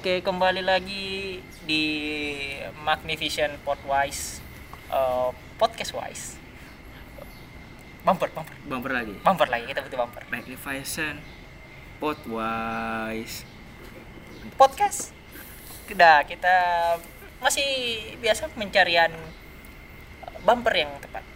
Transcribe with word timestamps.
Oke, 0.00 0.24
kembali 0.24 0.64
lagi 0.64 1.44
di 1.68 1.84
Magnificent 2.88 3.60
Podwise 3.60 4.40
uh, 4.88 5.28
Podcast 5.60 5.92
Wise. 5.92 6.40
Bumper, 8.00 8.32
bumper, 8.32 8.56
bumper 8.64 8.96
lagi 8.96 9.12
bumper 9.20 9.52
lagi 9.52 9.68
kita 9.68 9.84
butuh 9.84 10.00
bumper. 10.00 10.24
Magnificent 10.32 11.20
Podwise 12.00 13.44
Podcast. 14.56 15.12
Kita 15.84 16.56
masih 17.44 17.68
biasa 18.24 18.48
pencarian 18.56 19.12
bumper 20.48 20.80
yang 20.80 20.96
tepat. 21.04 21.28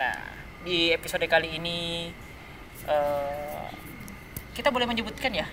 Nah, 0.00 0.32
di 0.64 0.96
episode 0.96 1.28
kali 1.28 1.60
ini 1.60 2.08
uh, 2.88 3.68
kita 4.56 4.72
boleh 4.72 4.88
menyebutkan 4.88 5.28
ya. 5.28 5.44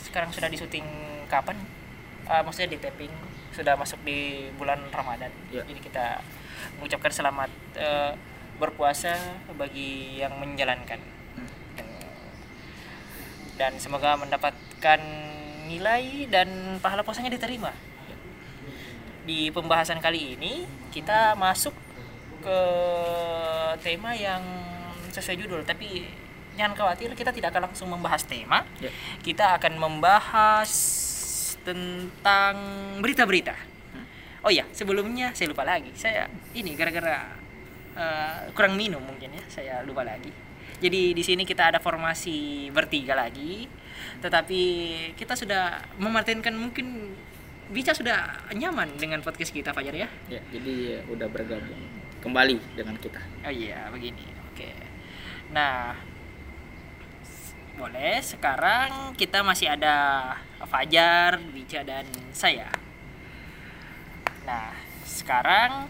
Sekarang 0.00 0.32
sudah 0.32 0.48
di 0.48 0.56
syuting 0.56 0.88
kapan? 1.28 1.77
Uh, 2.28 2.42
maksudnya 2.44 2.76
di 2.76 2.78
taping 2.78 3.12
sudah 3.56 3.74
masuk 3.74 3.98
di 4.04 4.52
bulan 4.60 4.78
Ramadan. 4.92 5.32
Ya. 5.48 5.64
Jadi 5.64 5.80
kita 5.80 6.20
mengucapkan 6.76 7.10
selamat 7.10 7.50
uh, 7.80 8.12
berpuasa 8.60 9.16
bagi 9.56 10.20
yang 10.20 10.36
menjalankan. 10.36 11.00
Dan 13.58 13.74
semoga 13.82 14.14
mendapatkan 14.14 15.00
nilai 15.66 16.30
dan 16.30 16.78
pahala 16.78 17.02
puasanya 17.02 17.34
diterima. 17.34 17.74
Di 19.26 19.50
pembahasan 19.50 19.98
kali 19.98 20.38
ini 20.38 20.62
kita 20.94 21.34
masuk 21.34 21.74
ke 22.38 22.60
tema 23.82 24.14
yang 24.14 24.40
sesuai 25.10 25.36
judul 25.42 25.60
tapi 25.66 26.06
jangan 26.54 26.74
khawatir 26.78 27.10
kita 27.18 27.34
tidak 27.34 27.50
akan 27.54 27.70
langsung 27.70 27.90
membahas 27.90 28.22
tema 28.26 28.62
Ya. 28.78 28.90
kita 29.26 29.58
akan 29.58 29.78
membahas 29.78 30.70
tentang 31.64 32.54
berita-berita 33.02 33.54
oh 34.44 34.52
ya 34.52 34.64
sebelumnya 34.70 35.34
saya 35.34 35.50
lupa 35.50 35.66
lagi 35.66 35.90
saya 35.98 36.30
ini 36.54 36.74
gara-gara 36.78 37.34
eh, 37.96 38.38
kurang 38.54 38.78
minum 38.78 39.02
mungkin 39.02 39.34
ya 39.34 39.44
saya 39.50 39.74
lupa 39.82 40.06
lagi 40.06 40.30
jadi 40.78 41.10
di 41.10 41.22
sini 41.26 41.42
kita 41.42 41.74
ada 41.74 41.78
formasi 41.82 42.70
bertiga 42.70 43.18
lagi 43.18 43.66
tetapi 44.22 44.62
kita 45.18 45.34
sudah 45.34 45.82
mematenkan 45.98 46.54
mungkin 46.54 47.14
Bica 47.68 47.92
sudah 47.92 48.48
nyaman 48.56 48.96
dengan 48.96 49.20
podcast 49.20 49.52
kita 49.52 49.76
Fajar 49.76 49.92
ya 49.92 50.08
ya 50.32 50.40
jadi 50.48 50.72
ya, 50.96 51.00
udah 51.12 51.28
bergabung 51.28 51.84
kembali 52.24 52.56
dengan 52.72 52.96
kita 52.96 53.20
Oh 53.48 53.52
iya, 53.52 53.88
begini. 53.88 54.28
Oke. 54.52 54.68
Nah, 55.56 55.96
boleh. 57.78 58.18
Sekarang 58.20 59.14
kita 59.14 59.46
masih 59.46 59.70
ada 59.70 60.34
Fajar, 60.66 61.38
Bica 61.54 61.86
dan 61.86 62.04
saya. 62.34 62.66
Nah, 64.42 64.74
sekarang 65.06 65.86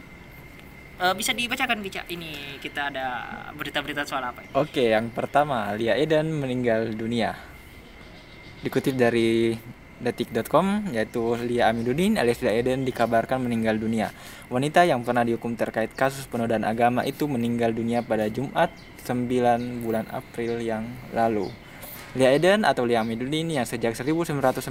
eh, 1.00 1.14
bisa 1.16 1.32
dibacakan 1.32 1.80
Bica. 1.80 2.04
Ini 2.06 2.60
kita 2.60 2.92
ada 2.92 3.06
berita-berita 3.56 4.04
soal 4.04 4.28
apa? 4.28 4.44
ini? 4.44 4.52
Oke, 4.52 4.92
yang 4.92 5.08
pertama, 5.08 5.72
Lia 5.72 5.96
Eden 5.96 6.36
meninggal 6.36 6.92
dunia. 6.92 7.34
Dikutip 8.60 8.94
dari 8.94 9.56
detik.com, 9.98 10.94
yaitu 10.94 11.34
Lia 11.42 11.70
Aminuddin 11.70 12.18
alias 12.18 12.38
Lia 12.38 12.54
Eden 12.54 12.86
dikabarkan 12.86 13.42
meninggal 13.42 13.78
dunia. 13.78 14.14
Wanita 14.46 14.86
yang 14.86 15.02
pernah 15.02 15.26
dihukum 15.26 15.58
terkait 15.58 15.90
kasus 15.94 16.26
penodaan 16.30 16.62
agama 16.62 17.02
itu 17.02 17.26
meninggal 17.26 17.74
dunia 17.74 18.02
pada 18.06 18.30
Jumat 18.30 18.70
9 19.02 19.82
bulan 19.82 20.06
April 20.14 20.62
yang 20.62 20.86
lalu. 21.10 21.50
Lia 22.16 22.32
Eden 22.32 22.64
atau 22.64 22.88
Lia 22.88 23.04
Aminuddin 23.04 23.52
yang 23.52 23.68
sejak 23.68 23.92
1995 23.92 24.64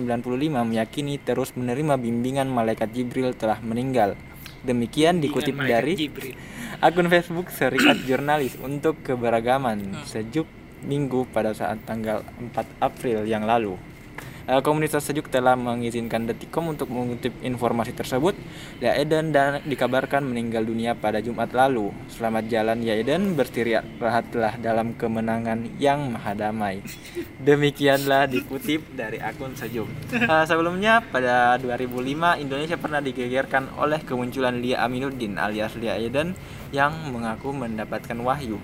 meyakini 0.65 1.21
terus 1.21 1.53
menerima 1.53 1.93
bimbingan 2.01 2.49
malaikat 2.49 2.89
Jibril 2.89 3.37
telah 3.37 3.61
meninggal. 3.61 4.17
Demikian 4.65 5.21
dikutip 5.21 5.53
Dengan 5.53 5.69
dari 5.69 5.93
Jibril. 5.93 6.33
akun 6.81 7.05
Facebook 7.13 7.53
Serikat 7.53 8.01
Jurnalis 8.09 8.57
untuk 8.57 8.97
Keberagaman 9.05 10.01
sejuk 10.09 10.49
Minggu 10.81 11.29
pada 11.29 11.53
saat 11.53 11.77
tanggal 11.85 12.25
4 12.53 12.53
April 12.81 13.25
yang 13.29 13.45
lalu. 13.45 13.77
Eh, 14.47 14.63
Komunitas 14.63 15.03
Sejuk 15.03 15.27
telah 15.27 15.59
mengizinkan 15.59 16.23
Detikcom 16.23 16.71
untuk 16.71 16.87
mengutip 16.87 17.35
informasi 17.43 17.91
tersebut. 17.91 18.31
Lia 18.79 18.95
Eden 18.95 19.35
dan 19.35 19.59
dikabarkan 19.67 20.23
meninggal 20.23 20.63
dunia 20.63 20.95
pada 20.95 21.19
Jumat 21.19 21.51
lalu. 21.51 21.91
Selamat 22.07 22.47
jalan 22.47 22.79
Lia 22.79 22.95
Eden, 22.95 23.35
beristirahatlah 23.35 24.55
dalam 24.63 24.95
kemenangan 24.95 25.67
yang 25.83 26.15
maha 26.15 26.31
damai. 26.31 26.79
Demikianlah 27.47 28.31
dikutip 28.31 28.87
dari 28.95 29.19
akun 29.19 29.51
Sejuk. 29.51 29.91
Eh, 30.15 30.45
sebelumnya 30.47 31.03
pada 31.03 31.59
2005 31.59 32.39
Indonesia 32.39 32.79
pernah 32.79 33.03
digegerkan 33.03 33.75
oleh 33.75 33.99
kemunculan 33.99 34.63
Lia 34.63 34.79
Aminuddin 34.79 35.35
alias 35.35 35.75
Lia 35.75 35.99
Eden 35.99 36.31
yang 36.71 36.95
mengaku 37.11 37.51
mendapatkan 37.51 38.15
wahyu. 38.23 38.63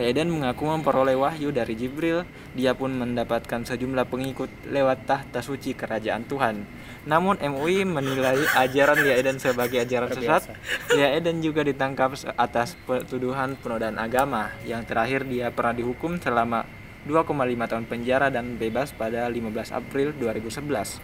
Lia 0.00 0.16
Eden 0.16 0.32
mengaku 0.32 0.64
memperoleh 0.64 1.12
wahyu 1.12 1.52
dari 1.52 1.76
Jibril. 1.76 2.24
Dia 2.56 2.72
pun 2.72 2.88
mendapatkan 2.88 3.68
sejumlah 3.68 4.08
pengikut 4.08 4.48
lewat 4.72 5.04
tahta 5.04 5.44
suci 5.44 5.76
kerajaan 5.76 6.24
Tuhan. 6.24 6.64
Namun 7.04 7.36
MUI 7.36 7.84
menilai 7.84 8.48
ajaran 8.56 9.04
Lia 9.04 9.20
Eden 9.20 9.36
sebagai 9.36 9.76
ajaran 9.84 10.08
sesat. 10.08 10.56
Lia 10.96 11.12
Eden 11.12 11.44
juga 11.44 11.60
ditangkap 11.68 12.16
atas 12.40 12.80
tuduhan 13.12 13.60
penodaan 13.60 14.00
agama. 14.00 14.56
Yang 14.64 14.88
terakhir 14.88 15.20
dia 15.28 15.52
pernah 15.52 15.76
dihukum 15.76 16.16
selama 16.16 16.64
2,5 17.04 17.36
tahun 17.68 17.84
penjara 17.84 18.32
dan 18.32 18.56
bebas 18.56 18.96
pada 18.96 19.28
15 19.28 19.52
April 19.68 20.16
2011. 20.16 20.96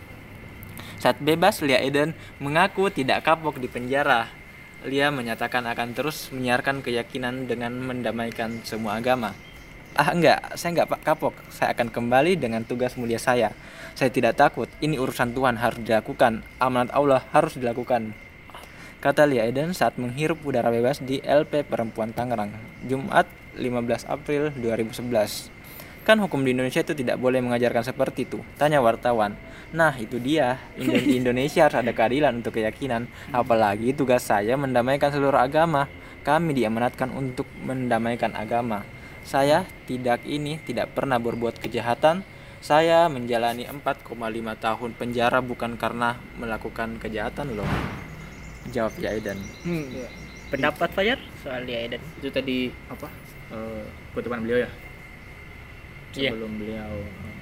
Saat 0.97 1.21
bebas, 1.21 1.61
Lia 1.61 1.85
Eden 1.85 2.17
mengaku 2.41 2.89
tidak 2.89 3.29
kapok 3.29 3.61
di 3.61 3.69
penjara. 3.69 4.33
Lia 4.87 5.11
menyatakan 5.11 5.67
akan 5.67 5.99
terus 5.99 6.31
menyiarkan 6.31 6.79
keyakinan 6.79 7.51
dengan 7.51 7.75
mendamaikan 7.75 8.63
semua 8.63 9.03
agama. 9.03 9.35
Ah 9.99 10.15
enggak, 10.15 10.55
saya 10.55 10.79
enggak 10.79 10.95
pak 10.95 11.03
kapok. 11.03 11.35
Saya 11.51 11.75
akan 11.75 11.91
kembali 11.91 12.39
dengan 12.39 12.63
tugas 12.63 12.95
mulia 12.95 13.19
saya. 13.19 13.51
Saya 13.99 14.15
tidak 14.15 14.39
takut. 14.39 14.71
Ini 14.79 14.95
urusan 15.03 15.35
Tuhan 15.35 15.59
harus 15.59 15.83
dilakukan. 15.83 16.47
Amanat 16.63 16.95
Allah 16.95 17.27
harus 17.35 17.59
dilakukan. 17.59 18.15
Kata 19.03 19.27
Lia 19.27 19.51
Eden 19.51 19.75
saat 19.75 19.99
menghirup 19.99 20.39
udara 20.47 20.71
bebas 20.71 21.03
di 21.03 21.19
LP 21.19 21.67
Perempuan 21.67 22.15
Tangerang, 22.15 22.55
Jumat 22.87 23.27
15 23.59 24.07
April 24.07 24.55
2011. 24.55 25.51
Kan 26.07 26.23
hukum 26.23 26.47
di 26.47 26.55
Indonesia 26.55 26.87
itu 26.87 26.95
tidak 26.95 27.19
boleh 27.19 27.43
mengajarkan 27.43 27.83
seperti 27.83 28.31
itu. 28.31 28.39
Tanya 28.55 28.79
wartawan. 28.79 29.35
Nah, 29.75 29.95
itu 29.99 30.21
dia. 30.23 30.61
Di 30.79 31.17
Indonesia 31.21 31.67
harus 31.67 31.79
ada 31.83 31.91
keadilan 31.91 32.39
untuk 32.43 32.55
keyakinan. 32.55 33.11
Apalagi 33.31 33.91
tugas 33.91 34.23
saya 34.23 34.55
mendamaikan 34.55 35.11
seluruh 35.11 35.41
agama. 35.41 35.91
Kami 36.23 36.55
diamanatkan 36.55 37.11
untuk 37.15 37.47
mendamaikan 37.63 38.35
agama. 38.35 38.83
Saya 39.27 39.67
tidak 39.87 40.23
ini 40.27 40.59
tidak 40.63 40.95
pernah 40.95 41.19
berbuat 41.19 41.59
kejahatan. 41.59 42.23
Saya 42.63 43.07
menjalani 43.07 43.67
4,5 43.67 44.11
tahun 44.59 44.91
penjara 44.99 45.39
bukan 45.39 45.79
karena 45.79 46.19
melakukan 46.35 46.99
kejahatan 46.99 47.55
loh. 47.55 47.69
Jawab 48.75 48.99
Yaidan. 48.99 49.39
Hmm. 49.63 49.87
Pendapat 50.47 50.91
Fajar 50.95 51.19
soal 51.43 51.67
Lia 51.67 51.91
Eden? 51.91 51.99
itu 52.23 52.31
tadi 52.31 52.71
apa 52.87 53.11
eh, 53.51 53.83
kutipan 54.15 54.47
beliau 54.47 54.63
ya 54.63 54.71
Iya. 56.15 56.31
sebelum 56.33 56.55
beliau 56.55 57.03
eh, 57.03 57.35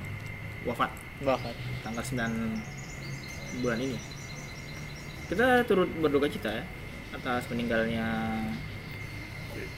wafat 0.64 0.88
Bahkan. 1.22 1.54
tanggal 1.86 2.02
9 2.02 3.62
bulan 3.62 3.78
ini. 3.78 3.98
Kita 5.30 5.62
turut 5.68 5.88
berduka 6.02 6.26
cita 6.26 6.50
ya 6.50 6.64
atas 7.14 7.46
meninggalnya 7.46 8.06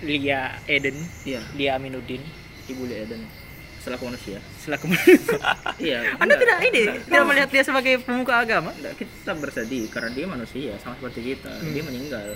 Lia 0.00 0.56
Eden, 0.64 0.96
iya. 1.28 1.44
Lia 1.52 1.76
Aminuddin. 1.76 2.24
Ibu 2.66 2.82
Lia 2.88 3.04
Eden 3.04 3.22
selaku 3.86 4.10
manusia. 4.10 4.42
Selaku 4.58 4.90
iya 5.86 6.18
Anda 6.18 6.34
enggak, 6.34 6.42
tidak 6.42 6.58
ini 6.66 6.82
enggak, 6.90 7.06
tidak 7.06 7.24
melihat 7.30 7.48
dia 7.54 7.62
sebagai 7.62 7.94
pemuka 8.02 8.34
agama? 8.42 8.74
enggak, 8.74 8.98
kita 8.98 9.32
bersedih 9.38 9.86
karena 9.94 10.10
dia 10.10 10.26
manusia 10.26 10.72
sama 10.82 10.98
seperti 10.98 11.20
kita. 11.22 11.54
Hmm. 11.54 11.70
dia 11.70 11.84
meninggal. 11.86 12.34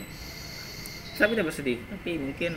Tapi 1.19 1.31
tidak 1.35 1.47
bersedih 1.51 1.79
tapi 1.91 2.11
mungkin 2.23 2.53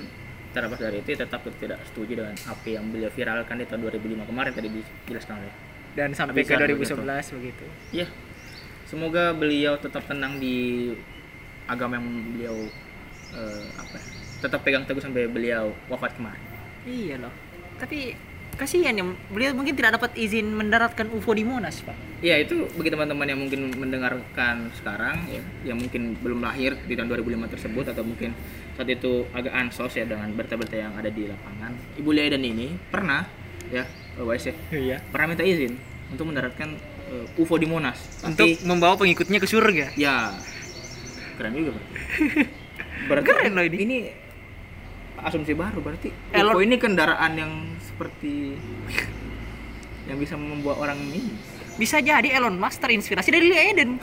terlepas 0.53 0.77
dari 0.77 1.01
itu 1.01 1.17
tetap 1.17 1.41
tidak 1.57 1.81
setuju 1.89 2.21
dengan 2.21 2.37
apa 2.45 2.67
yang 2.69 2.85
beliau 2.93 3.09
viralkan 3.09 3.57
di 3.57 3.65
tahun 3.65 3.89
2005 3.89 4.29
kemarin 4.29 4.51
tadi 4.53 4.69
dijelaskan 4.69 5.41
oleh 5.41 5.53
Dan 5.93 6.09
sampai 6.17 6.41
ke 6.41 6.57
Bisa 6.57 6.97
2011 6.97 7.37
begitu. 7.37 7.65
Ya, 7.93 8.09
semoga 8.89 9.33
beliau 9.33 9.77
tetap 9.77 10.05
tenang 10.09 10.41
di 10.41 10.89
agama 11.69 12.01
yang 12.01 12.07
beliau 12.33 12.57
eh, 13.33 13.65
apa 13.77 13.95
ya, 13.97 14.05
tetap 14.43 14.59
pegang 14.65 14.83
teguh 14.83 15.03
sampai 15.03 15.29
beliau 15.29 15.71
wafat 15.87 16.17
kemarin. 16.17 16.43
Iya 16.83 17.15
loh. 17.21 17.33
Tapi 17.79 18.13
kasihan 18.53 18.93
ya, 18.93 19.05
beliau 19.33 19.57
mungkin 19.57 19.73
tidak 19.73 19.97
dapat 19.97 20.13
izin 20.13 20.53
mendaratkan 20.53 21.09
UFO 21.09 21.33
di 21.33 21.41
Monas, 21.41 21.81
Pak. 21.81 22.21
Ya 22.21 22.37
itu 22.37 22.69
bagi 22.77 22.93
teman-teman 22.93 23.25
yang 23.25 23.39
mungkin 23.41 23.73
mendengarkan 23.73 24.69
sekarang 24.77 25.25
ya, 25.25 25.41
yang 25.73 25.77
mungkin 25.81 26.13
belum 26.21 26.45
lahir 26.45 26.77
di 26.85 26.93
tahun 26.93 27.09
2005 27.09 27.53
tersebut 27.57 27.85
atau 27.89 28.03
mungkin 28.05 28.31
saat 28.77 28.89
itu 28.89 29.25
agak 29.33 29.53
ansos 29.53 29.93
ya 29.97 30.05
dengan 30.05 30.29
berita-berita 30.37 30.77
yang 30.77 30.93
ada 30.93 31.09
di 31.09 31.25
lapangan. 31.25 31.73
Ibu 31.97 32.09
Lia 32.13 32.29
dan 32.29 32.43
ini 32.45 32.77
pernah 32.93 33.25
ya, 33.73 33.83
eh, 34.13 34.23
WS 34.23 34.43
ya, 34.43 34.55
Iya. 34.71 34.97
pernah 35.05 35.27
minta 35.29 35.41
izin 35.41 35.73
untuk 36.09 36.25
mendaratkan 36.25 36.73
eh, 37.07 37.25
UFO 37.35 37.55
di 37.55 37.65
Monas. 37.65 37.97
Untuk 38.21 38.43
Tapi 38.43 38.61
membawa 38.63 38.95
pengikutnya 38.95 39.37
ke 39.37 39.45
surga. 39.45 39.93
ya 39.93 40.33
keren 41.33 41.51
juga 41.51 41.73
berarti. 41.73 41.93
berarti 43.09 43.25
Keren 43.27 43.51
loh 43.51 43.63
ini. 43.63 43.77
Ini 43.79 43.97
asumsi 45.19 45.53
baru 45.53 45.79
berarti 45.79 46.09
Elon- 46.31 46.51
UFO 46.51 46.61
ini 46.61 46.75
kendaraan 46.75 47.33
yang 47.33 47.51
seperti 47.79 48.53
yang 50.03 50.17
bisa 50.17 50.35
membawa 50.35 50.77
orang 50.79 50.99
ini 51.01 51.31
Bisa 51.73 51.97
jadi 51.97 52.27
Elon 52.29 52.53
Musk 52.53 52.77
terinspirasi 52.77 53.29
dari 53.29 53.47
Lee 53.47 53.71
Eden. 53.71 53.97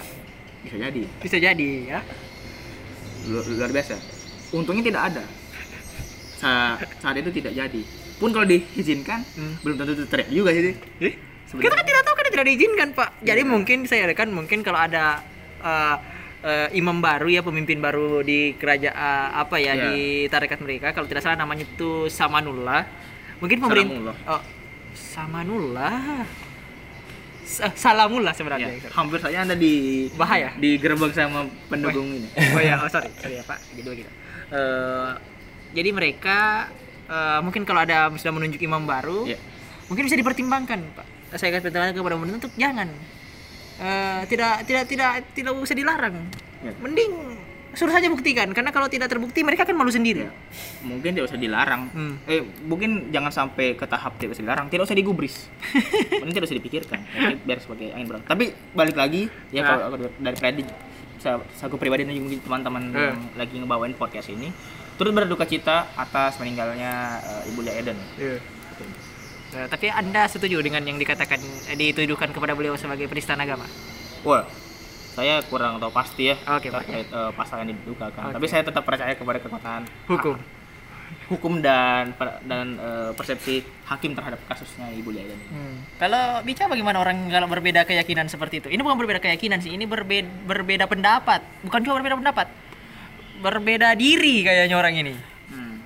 bisa 0.60 0.76
jadi 0.76 1.02
Bisa 1.18 1.36
jadi 1.36 1.68
ya. 1.86 2.00
luar, 3.22 3.44
luar 3.46 3.70
biasa 3.70 3.94
untungnya 4.50 4.82
tidak 4.82 5.02
ada 5.06 5.24
Sa- 6.34 6.80
saat 6.98 7.16
itu 7.16 7.30
tidak 7.30 7.52
jadi 7.54 7.82
pun 8.20 8.30
kalau 8.30 8.44
diizinkan 8.44 9.24
Hmm. 9.32 9.56
belum 9.60 9.74
tentu 9.74 10.04
teriak 10.04 10.28
juga 10.28 10.52
sih 10.52 10.76
Eh? 11.00 11.14
Kita 11.50 11.72
kan 11.72 11.82
tidak 11.82 12.02
tahu 12.04 12.14
kan 12.14 12.26
tidak 12.28 12.46
diizinkan 12.46 12.88
pak. 12.92 13.10
Jadi 13.20 13.42
mungkin 13.42 13.78
saya 13.82 14.06
kan 14.12 14.28
mungkin 14.28 14.60
kalau 14.60 14.78
ada 14.78 15.24
eh, 15.58 15.96
eh, 16.42 16.68
imam 16.74 17.00
baru 17.00 17.26
ya 17.26 17.40
pemimpin 17.40 17.80
baru 17.80 18.20
di 18.20 18.54
kerajaan 18.54 18.94
apa 19.34 19.56
ya 19.56 19.72
Ya. 19.72 19.82
di 19.88 19.98
tarekat 20.26 20.60
mereka 20.60 20.92
kalau 20.92 21.04
tidak 21.04 21.20
salah 21.20 21.34
namanya 21.36 21.64
itu 21.64 22.06
Samanullah. 22.06 22.86
Mungkin 23.40 23.58
pemerintah 23.58 24.14
oh, 24.28 24.42
Samanullah. 24.92 26.22
Sa- 27.42 27.74
Salamullah 27.74 28.30
Ya, 28.30 28.38
sebenarnya. 28.38 28.68
hampir 28.90 29.18
saja 29.18 29.42
anda 29.42 29.58
di 29.58 30.06
Bahaya. 30.12 30.54
digerebek 30.54 31.10
sama 31.10 31.50
pendukung 31.66 32.06
ini 32.14 32.28
Oh 32.54 32.62
ya, 32.62 32.78
oh 32.78 32.86
sorry, 32.86 33.10
sorry 33.16 33.34
ya 33.34 33.44
Pak, 33.44 33.58
gitu 33.74 33.90
gitu. 33.90 34.10
Eh, 34.50 35.10
jadi 35.72 35.90
mereka 35.90 36.70
eh, 37.10 37.40
mungkin 37.40 37.62
kalau 37.64 37.80
ada 37.80 38.06
sudah 38.14 38.30
menunjuk 38.30 38.60
imam 38.60 38.82
baru, 38.82 39.26
Ya. 39.26 39.36
mungkin 39.86 40.06
bisa 40.06 40.14
dipertimbangkan 40.14 40.78
Pak. 40.94 41.06
Saya 41.32 41.50
kasih 41.52 41.68
pertanyaan 41.68 41.92
kepada 41.92 42.14
pemerintah 42.14 42.38
untuk 42.40 42.54
jangan 42.54 42.88
Eh, 43.76 44.22
tidak 44.26 44.60
tidak 44.62 44.84
tidak 44.86 45.10
tidak 45.32 45.52
usah 45.54 45.72
dilarang. 45.72 46.12
Ya. 46.60 46.68
Mending 46.76 47.32
suruh 47.70 47.88
saja 47.88 48.06
buktikan, 48.06 48.50
karena 48.50 48.68
kalau 48.68 48.84
tidak 48.86 49.08
terbukti 49.08 49.40
mereka 49.40 49.62
kan 49.62 49.72
malu 49.72 49.88
sendiri. 49.88 50.26
Ya. 50.26 50.32
mungkin 50.82 51.12
tidak 51.12 51.26
usah 51.26 51.38
dilarang 51.38 51.88
Hmm. 51.88 52.14
eh 52.26 52.40
mungkin 52.62 53.08
jangan 53.08 53.30
sampai 53.30 53.72
ke 53.72 53.84
tahap 53.84 54.16
tidak 54.16 54.34
usah 54.34 54.42
dilarang 54.42 54.66
tidak 54.66 54.84
usah 54.84 54.92
digubris 54.92 55.46
mungkin 56.20 56.34
tidak 56.34 56.46
usah 56.46 56.56
dipikirkan 56.56 56.98
Nanti 57.06 57.36
biar 57.38 57.58
sebagai 57.58 57.88
angin 57.90 58.06
berlalu 58.06 58.24
tapi 58.26 58.44
balik 58.72 58.96
lagi 58.96 59.22
ya 59.48 59.60
Nah. 59.62 59.68
kalau 59.86 59.96
dari 60.18 60.34
pribadi 60.34 60.62
saya, 61.16 61.36
pribadi 61.70 62.02
dan 62.02 62.12
juga 62.12 62.24
mungkin 62.26 62.40
teman-teman 62.42 62.82
Eh. 62.90 63.00
yang 63.06 63.20
lagi 63.34 63.54
ngebawain 63.54 63.94
podcast 63.94 64.28
ini 64.30 64.48
turut 65.00 65.16
berduka 65.16 65.42
cita 65.42 65.88
atas 65.96 66.36
meninggalnya 66.36 66.92
eh, 67.18 67.48
ibu 67.48 67.64
Lia 67.64 67.74
Eden 67.74 67.96
Eh, 69.50 69.66
tapi 69.66 69.90
anda 69.90 70.28
setuju 70.28 70.60
dengan 70.60 70.78
yang 70.80 70.94
dikatakan 70.94 71.40
eh, 71.66 71.74
dituduhkan 71.74 72.30
kepada 72.30 72.52
beliau 72.52 72.76
sebagai 72.76 73.08
penistaan 73.08 73.40
agama? 73.40 73.64
wah 74.20 74.44
saya 75.10 75.42
kurang 75.42 75.80
tahu 75.80 75.90
pasti 75.90 76.30
ya 76.30 76.36
Oke, 76.50 76.68
Pak. 76.68 76.84
terkait 76.84 77.08
eh, 77.08 77.30
pasal 77.32 77.64
yang 77.64 77.74
didugakan 77.74 78.30
Oke. 78.30 78.34
tapi 78.36 78.46
saya 78.46 78.62
tetap 78.62 78.84
percaya 78.84 79.10
kepada 79.10 79.40
kekuatan 79.40 79.88
Hukum. 80.06 80.36
hukum 81.26 81.58
dan 81.58 82.14
dan 82.44 82.78
eh, 82.78 83.10
persepsi 83.10 83.58
hakim 83.84 84.12
terhadap 84.12 84.38
kasusnya 84.46 84.86
ibu 84.92 85.10
Lia 85.10 85.24
Eden 85.24 85.40
Hmm. 85.48 85.76
Kalau 85.98 86.44
bicara 86.44 86.70
bagaimana 86.70 87.02
orang 87.02 87.26
kalau 87.26 87.48
berbeda 87.48 87.82
keyakinan 87.82 88.30
seperti 88.30 88.62
itu? 88.62 88.68
Ini 88.68 88.78
bukan 88.78 88.94
berbeda 88.96 89.18
keyakinan 89.18 89.58
sih, 89.58 89.74
ini 89.74 89.82
berbeda, 89.82 90.30
berbeda 90.46 90.84
pendapat. 90.86 91.42
Bukan 91.60 91.82
cuma 91.82 91.98
berbeda 91.98 92.14
pendapat, 92.16 92.46
berbeda 93.40 93.96
diri 93.96 94.44
kayaknya 94.44 94.76
orang 94.76 94.94
ini. 95.00 95.14
Hmm. 95.50 95.76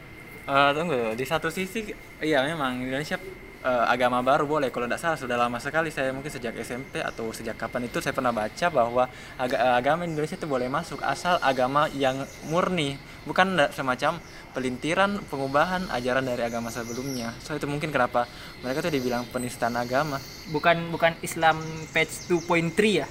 Eh, 0.45 0.71
tunggu, 0.77 1.17
di 1.17 1.25
satu 1.25 1.49
sisi 1.49 1.89
iya 2.21 2.45
memang 2.45 2.85
Indonesia 2.85 3.17
eh, 3.65 3.85
agama 3.89 4.21
baru 4.21 4.45
boleh 4.45 4.69
kalau 4.69 4.85
tidak 4.85 5.01
salah 5.01 5.17
sudah 5.17 5.41
lama 5.41 5.57
sekali 5.57 5.89
saya 5.89 6.13
mungkin 6.13 6.29
sejak 6.29 6.53
SMP 6.61 7.01
atau 7.01 7.33
sejak 7.33 7.57
kapan 7.57 7.89
itu 7.89 7.97
saya 8.05 8.13
pernah 8.13 8.29
baca 8.29 8.67
bahwa 8.69 9.09
aga- 9.41 9.57
eh, 9.57 9.75
agama 9.81 10.05
Indonesia 10.05 10.37
itu 10.37 10.45
boleh 10.45 10.69
masuk 10.69 11.01
asal 11.01 11.41
agama 11.41 11.89
yang 11.97 12.29
murni 12.53 13.01
bukan 13.25 13.57
semacam 13.73 14.21
pelintiran 14.53 15.17
pengubahan 15.33 15.89
ajaran 15.97 16.29
dari 16.29 16.45
agama 16.45 16.69
sebelumnya 16.69 17.33
so 17.41 17.57
itu 17.57 17.65
mungkin 17.65 17.89
kenapa 17.89 18.29
mereka 18.61 18.85
tuh 18.85 18.93
dibilang 18.93 19.25
penistaan 19.33 19.75
agama 19.81 20.21
Bukan 20.53 20.93
bukan 20.93 21.17
Islam 21.25 21.57
page 21.97 22.29
2.3 22.29 23.01
ya? 23.01 23.09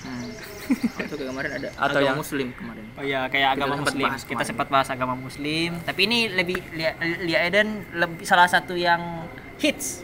Hmm. 0.00 0.53
Atau 0.96 1.16
kemarin 1.16 1.50
ada 1.54 1.68
Atau 1.72 1.98
agama 1.98 2.06
yang- 2.06 2.18
muslim 2.18 2.48
kemarin. 2.52 2.84
Oh 2.94 3.02
iya, 3.02 3.20
kayak 3.26 3.48
Kita 3.48 3.56
agama 3.58 3.72
sempat 3.74 3.86
muslim. 3.90 4.04
bahas 4.06 4.20
Kita 4.20 4.28
kemarin. 4.30 4.48
sempat 4.48 4.66
bahas 4.70 4.88
agama 4.88 5.14
muslim, 5.14 5.70
tapi 5.82 6.00
ini 6.04 6.18
lebih 6.28 6.58
Lia, 6.72 6.90
Lia 7.20 7.38
Eden 7.42 7.68
lebih 7.92 8.22
salah 8.22 8.46
satu 8.46 8.74
yang 8.74 9.26
hits 9.58 10.02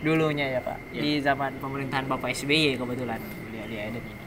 dulunya 0.00 0.46
ya, 0.48 0.60
Pak. 0.60 0.78
Iya. 0.90 1.00
Di 1.00 1.10
zaman 1.20 1.50
pemerintahan 1.56 2.06
Bapak 2.06 2.30
SBY 2.30 2.76
kebetulan 2.76 3.20
Lia, 3.50 3.64
Lia 3.66 3.82
Eden 3.88 4.00
ini. 4.00 4.18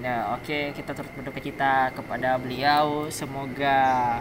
Nah, 0.00 0.36
oke, 0.36 0.72
kita 0.72 0.92
turut 0.92 1.12
berduka 1.14 1.40
cita 1.40 1.88
kepada 1.90 2.36
beliau. 2.36 3.08
Semoga 3.08 4.20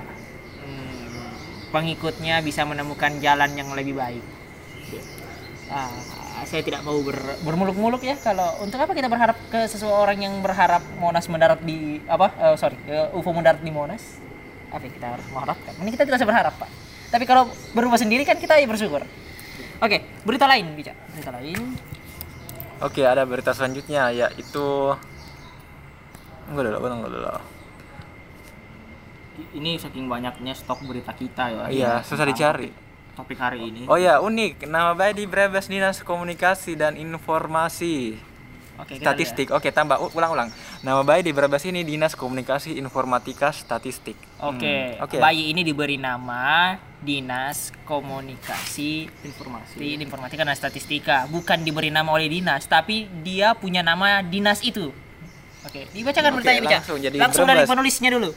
hmm, 0.61 1.69
pengikutnya 1.69 2.39
bisa 2.39 2.63
menemukan 2.63 3.19
jalan 3.19 3.51
yang 3.51 3.67
lebih 3.73 3.91
baik. 3.93 4.23
Ah, 5.67 5.89
saya 6.45 6.61
tidak 6.61 6.81
mau 6.81 6.99
ber- 6.99 7.39
bermuluk-muluk 7.41 8.01
ya. 8.01 8.15
Kalau 8.17 8.59
untuk 8.59 8.77
apa 8.77 8.91
kita 8.91 9.07
berharap 9.07 9.37
ke 9.47 9.65
seseorang 9.65 10.19
yang 10.19 10.35
berharap 10.39 10.83
Monas 10.97 11.25
mendarat 11.27 11.59
di 11.61 12.01
apa 12.05 12.31
eh, 12.35 12.55
sorry 12.55 12.77
eh, 12.85 13.11
UFO 13.11 13.31
mendarat 13.31 13.59
di 13.59 13.71
Monas? 13.71 14.19
Apa 14.69 14.83
yang 14.85 14.93
kita 14.93 15.07
harus 15.13 15.25
mengharapkan? 15.29 15.73
Ini 15.77 15.89
kita 15.91 16.03
tidak 16.03 16.17
usah 16.17 16.29
berharap 16.29 16.53
pak. 16.57 16.69
Tapi 17.13 17.23
kalau 17.23 17.45
berubah 17.71 18.01
sendiri 18.01 18.25
kan 18.25 18.37
kita 18.37 18.57
ya 18.57 18.65
bersyukur. 18.65 19.05
Oke 19.79 20.01
berita 20.23 20.47
lain 20.47 20.73
bicara 20.73 20.97
berita 21.11 21.31
lain. 21.35 21.59
Oke 22.81 23.01
ada 23.05 23.23
berita 23.23 23.53
selanjutnya 23.53 24.09
yaitu 24.11 24.65
enggak 26.49 26.63
dulu 26.67 26.77
enggak 26.83 27.11
dulu 27.11 27.31
Ini 29.33 29.81
saking 29.81 30.05
banyaknya 30.05 30.53
stok 30.53 30.85
berita 30.85 31.09
kita 31.13 31.49
ya. 31.49 31.63
iya 31.69 31.91
susah 32.05 32.25
dicari 32.25 32.69
Topik, 33.13 33.37
hari 33.37 33.61
ini. 33.61 33.81
oh 33.85 33.93
ya 33.95 34.17
unik 34.19 34.65
nama 34.65 34.91
baik 34.91 35.21
di 35.21 35.25
Brebes 35.25 35.69
Dinas 35.69 36.01
Komunikasi 36.01 36.73
dan 36.73 36.97
Informasi 36.97 38.17
oke 38.73 38.97
Statistik. 38.97 39.53
Oke, 39.53 39.69
tambah 39.69 40.01
ulang-ulang. 40.09 40.49
Nama 40.81 41.05
bayi 41.05 41.21
di 41.21 41.29
Brebes 41.29 41.61
ini 41.63 41.85
Dinas 41.85 42.17
Komunikasi 42.17 42.73
Informatika 42.73 43.53
Statistik. 43.53 44.17
oke 44.41 44.97
Hmm, 44.97 45.03
oke. 45.05 45.21
bayi 45.21 45.53
ini 45.53 45.61
diberi 45.61 45.95
nama 45.95 46.73
Dinas 46.97 47.69
Komunikasi 47.85 49.05
informasi. 49.21 49.77
di 49.77 49.93
informatika 49.99 50.41
dan 50.41 50.55
statistika 50.55 51.27
bukan 51.27 51.61
diberi 51.61 51.91
nama 51.91 52.09
oleh 52.09 52.25
dinas 52.25 52.65
tapi 52.65 53.05
dia 53.21 53.53
punya 53.53 53.83
nama 53.83 54.23
dinas 54.23 54.63
itu 54.63 54.87
oke 55.61 55.81
dibacakan 55.91 56.31
Oke, 56.31 56.35
beritanya 56.39 56.61
Bica. 56.63 56.77
langsung 56.79 56.97
jadi 56.97 57.17
langsung 57.19 57.43
dari 57.43 57.67
penulisnya 57.67 58.09
dulu 58.09 58.31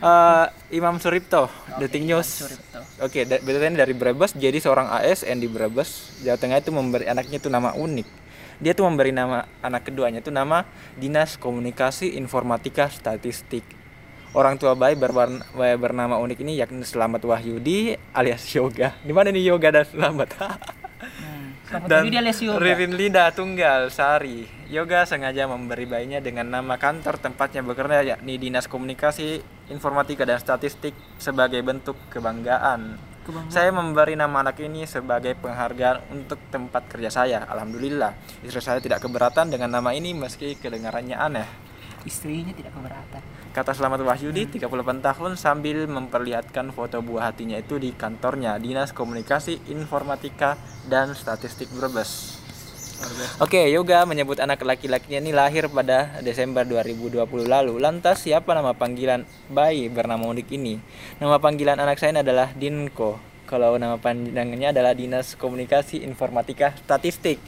Eh, 0.00 0.46
Imam 0.72 0.96
Suripto, 0.96 1.52
Detik 1.76 2.00
Imam 2.00 2.24
News. 2.24 2.56
Oke, 2.98 3.28
da- 3.28 3.36
beritanya 3.36 3.84
dari 3.84 3.92
Brebes. 3.92 4.32
Jadi 4.32 4.56
seorang 4.56 4.88
ASN 4.88 5.36
di 5.36 5.44
Brebes, 5.44 6.16
Jawa 6.24 6.40
Tengah 6.40 6.56
itu 6.56 6.72
memberi 6.72 7.04
anaknya 7.04 7.36
itu 7.36 7.52
nama 7.52 7.76
unik. 7.76 8.08
Dia 8.60 8.72
tuh 8.72 8.88
memberi 8.88 9.12
nama 9.12 9.44
anak 9.60 9.88
keduanya 9.88 10.20
itu 10.20 10.32
nama 10.32 10.64
Dinas 10.96 11.36
Komunikasi 11.36 12.16
Informatika 12.16 12.88
Statistik. 12.88 13.64
Orang 14.32 14.56
tua 14.56 14.72
bayi 14.72 14.96
berbar- 14.96 15.44
bayi 15.52 15.76
bernama 15.76 16.16
unik 16.16 16.38
ini 16.40 16.56
yakni 16.56 16.80
Selamat 16.80 17.20
Wahyudi 17.20 17.96
alias 18.16 18.48
Yoga. 18.56 18.96
Di 19.04 19.12
mana 19.12 19.28
nih 19.28 19.52
Yoga 19.52 19.68
dan 19.68 19.84
Selamat? 19.84 20.32
Dan. 21.70 22.10
Ririn 22.58 22.98
Linda 22.98 23.30
Tunggal 23.30 23.94
Sari. 23.94 24.42
Yoga 24.66 25.06
sengaja 25.06 25.46
memberi 25.46 25.86
bayinya 25.86 26.18
dengan 26.18 26.50
nama 26.50 26.74
kantor 26.74 27.22
tempatnya 27.22 27.62
bekerja 27.62 28.02
yakni 28.02 28.38
Dinas 28.42 28.66
Komunikasi 28.66 29.38
Informatika 29.70 30.26
dan 30.26 30.42
Statistik 30.42 30.98
sebagai 31.22 31.62
bentuk 31.62 31.94
kebanggaan. 32.10 32.98
Kebanggaan. 33.22 33.54
Saya 33.54 33.70
memberi 33.70 34.18
nama 34.18 34.42
anak 34.42 34.58
ini 34.58 34.82
sebagai 34.82 35.38
penghargaan 35.38 36.10
untuk 36.10 36.42
tempat 36.50 36.90
kerja 36.90 37.10
saya. 37.10 37.46
Alhamdulillah, 37.46 38.42
istri 38.42 38.58
saya 38.58 38.82
tidak 38.82 38.98
keberatan 39.06 39.54
dengan 39.54 39.70
nama 39.70 39.94
ini 39.94 40.10
meski 40.10 40.58
kedengarannya 40.58 41.14
aneh. 41.14 41.69
Istrinya 42.08 42.52
tidak 42.54 42.72
keberatan 42.72 43.22
Kata 43.50 43.74
Selamat 43.74 44.06
Wahyudi, 44.06 44.46
38 44.46 45.02
tahun 45.02 45.34
sambil 45.34 45.90
memperlihatkan 45.90 46.70
foto 46.70 47.02
buah 47.02 47.34
hatinya 47.34 47.58
itu 47.58 47.82
di 47.82 47.90
kantornya 47.90 48.54
Dinas 48.62 48.94
Komunikasi 48.94 49.74
Informatika 49.74 50.54
dan 50.86 51.18
Statistik 51.18 51.66
Brebes. 51.74 52.38
Oke, 53.42 53.66
Yoga 53.74 54.06
menyebut 54.06 54.38
anak 54.38 54.62
laki-lakinya 54.62 55.18
ini 55.18 55.34
lahir 55.34 55.66
pada 55.66 56.22
Desember 56.22 56.62
2020 56.62 57.26
lalu. 57.50 57.82
Lantas 57.82 58.22
siapa 58.22 58.54
nama 58.54 58.70
panggilan 58.70 59.26
bayi 59.50 59.90
bernama 59.90 60.30
unik 60.30 60.46
ini? 60.54 60.78
Nama 61.18 61.42
panggilan 61.42 61.82
anak 61.82 61.98
saya 61.98 62.22
adalah 62.22 62.54
Dinko. 62.54 63.18
Kalau 63.50 63.82
nama 63.82 63.98
panjangnya 63.98 64.70
adalah 64.70 64.94
Dinas 64.94 65.34
Komunikasi 65.34 66.06
Informatika 66.06 66.70
Statistik. 66.86 67.42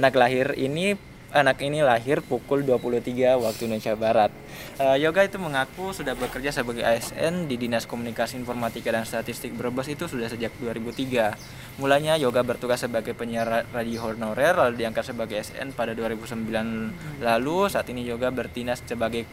Anak 0.00 0.16
lahir 0.16 0.56
ini 0.56 0.96
anak 1.32 1.64
ini 1.64 1.80
lahir 1.80 2.20
pukul 2.20 2.60
23 2.60 3.40
waktu 3.40 3.64
Indonesia 3.64 3.96
Barat. 3.96 4.30
Eh, 4.76 5.00
Yoga 5.00 5.24
itu 5.24 5.40
mengaku 5.40 5.90
sudah 5.90 6.12
bekerja 6.12 6.52
sebagai 6.52 6.84
ASN 6.84 7.48
di 7.48 7.56
Dinas 7.56 7.88
Komunikasi 7.88 8.36
Informatika 8.36 8.92
dan 8.92 9.08
Statistik 9.08 9.56
Brebes 9.56 9.88
itu 9.88 10.04
sudah 10.04 10.28
sejak 10.28 10.52
2003. 10.60 11.32
Mulanya 11.80 12.20
Yoga 12.20 12.44
bertugas 12.44 12.84
sebagai 12.84 13.16
penyiar 13.16 13.48
ra- 13.48 13.64
radio 13.72 14.12
honorer 14.12 14.52
lalu 14.52 14.84
diangkat 14.84 15.08
sebagai 15.08 15.40
ASN 15.40 15.72
pada 15.72 15.96
2009 15.96 16.92
lalu. 17.18 17.58
Saat 17.66 17.88
ini 17.88 18.04
Yoga 18.04 18.28
berdinas 18.28 18.84
sebagai 18.84 19.24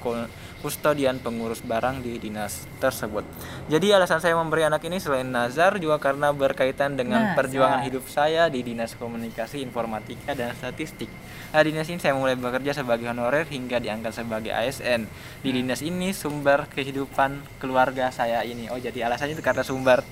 kustodian 0.60 1.20
pengurus 1.20 1.60
barang 1.60 2.00
di 2.00 2.16
dinas 2.16 2.64
tersebut. 2.80 3.28
Jadi 3.68 3.92
alasan 3.92 4.24
saya 4.24 4.40
memberi 4.40 4.64
anak 4.64 4.80
ini 4.88 5.04
selain 5.04 5.28
nazar 5.28 5.76
juga 5.78 6.00
karena 6.00 6.32
berkaitan 6.32 6.96
dengan 6.96 7.32
Nazar. 7.32 7.36
perjuangan 7.36 7.82
hidup 7.84 8.08
saya 8.08 8.48
di 8.48 8.64
Dinas 8.64 8.96
Komunikasi 8.96 9.60
Informatika 9.60 10.32
dan 10.32 10.56
Statistik. 10.56 11.12
Nah, 11.50 11.66
di 11.66 11.74
dinas 11.74 11.90
ini 11.90 11.98
saya 11.98 12.14
mulai 12.14 12.38
bekerja 12.38 12.78
sebagai 12.78 13.10
honorer 13.10 13.50
hingga 13.50 13.82
diangkat 13.82 14.14
sebagai 14.14 14.54
ASN. 14.54 15.10
Di 15.42 15.50
dinas 15.50 15.82
ini 15.82 16.14
sumber 16.14 16.70
kehidupan 16.70 17.42
keluarga 17.58 18.14
saya 18.14 18.46
ini. 18.46 18.70
Oh, 18.70 18.78
jadi 18.78 19.10
alasannya 19.10 19.34
itu 19.34 19.42
karena 19.42 19.66
sumber 19.66 20.06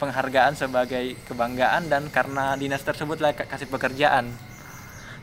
penghargaan 0.00 0.56
sebagai 0.56 1.20
kebanggaan 1.28 1.92
dan 1.92 2.08
karena 2.08 2.56
dinas 2.56 2.80
tersebut 2.80 3.20
lah 3.20 3.36
kasih 3.36 3.68
pekerjaan. 3.68 4.32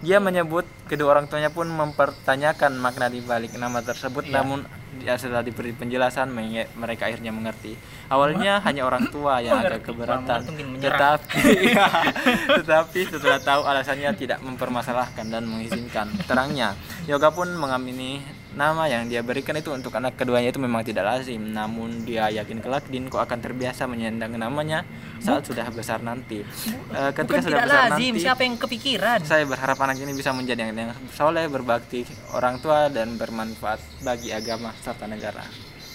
Dia 0.06 0.22
menyebut 0.22 0.70
kedua 0.86 1.18
orang 1.18 1.26
tuanya 1.26 1.50
pun 1.50 1.66
mempertanyakan 1.66 2.78
makna 2.78 3.10
di 3.10 3.18
balik 3.26 3.58
nama 3.58 3.82
tersebut 3.82 4.30
namun 4.30 4.62
dia 4.98 5.20
setelah 5.20 5.44
diberi 5.44 5.76
penjelasan 5.76 6.32
mereka 6.76 7.12
akhirnya 7.12 7.36
mengerti. 7.36 7.76
Awalnya 8.08 8.64
hanya 8.64 8.88
orang 8.88 9.12
tua 9.12 9.44
yang 9.44 9.60
agak 9.60 9.84
keberatan, 9.84 10.48
tetapi 10.80 11.76
tetapi 12.64 13.00
setelah 13.12 13.40
tahu 13.44 13.62
alasannya 13.68 14.16
tidak 14.16 14.40
mempermasalahkan 14.40 15.28
dan 15.28 15.44
mengizinkan. 15.44 16.08
Terangnya, 16.24 16.74
Yoga 17.06 17.36
pun 17.36 17.52
mengamini 17.52 18.24
nama 18.56 18.88
yang 18.88 19.06
dia 19.06 19.20
berikan 19.20 19.54
itu 19.54 19.70
untuk 19.70 19.92
anak 19.94 20.16
keduanya 20.16 20.50
itu 20.50 20.58
memang 20.58 20.82
tidak 20.82 21.04
lazim, 21.04 21.42
namun 21.52 22.08
dia 22.08 22.32
yakin 22.32 22.64
kelak 22.64 22.88
Dinko 22.88 23.20
akan 23.20 23.38
terbiasa 23.38 23.86
menyandang 23.86 24.34
namanya 24.34 24.88
saat 25.20 25.44
sudah 25.44 25.68
besar 25.70 26.00
nanti. 26.00 26.42
Eh, 26.42 27.12
ketika 27.12 27.38
Bukan 27.38 27.44
sudah 27.44 27.60
tidak 27.60 27.68
besar 27.68 27.84
lazim, 27.92 28.14
nanti, 28.16 28.24
siapa 28.24 28.42
yang 28.48 28.56
kepikiran? 28.56 29.20
saya 29.26 29.44
berharap 29.44 29.78
anak 29.82 29.98
ini 30.00 30.14
bisa 30.14 30.32
menjadi 30.32 30.70
yang, 30.70 30.74
yang 30.74 30.92
soleh, 31.12 31.46
berbakti 31.50 32.08
orang 32.32 32.58
tua 32.58 32.88
dan 32.88 33.20
bermanfaat 33.20 33.82
bagi 34.02 34.32
agama 34.32 34.72
serta 34.80 35.06
negara. 35.06 35.44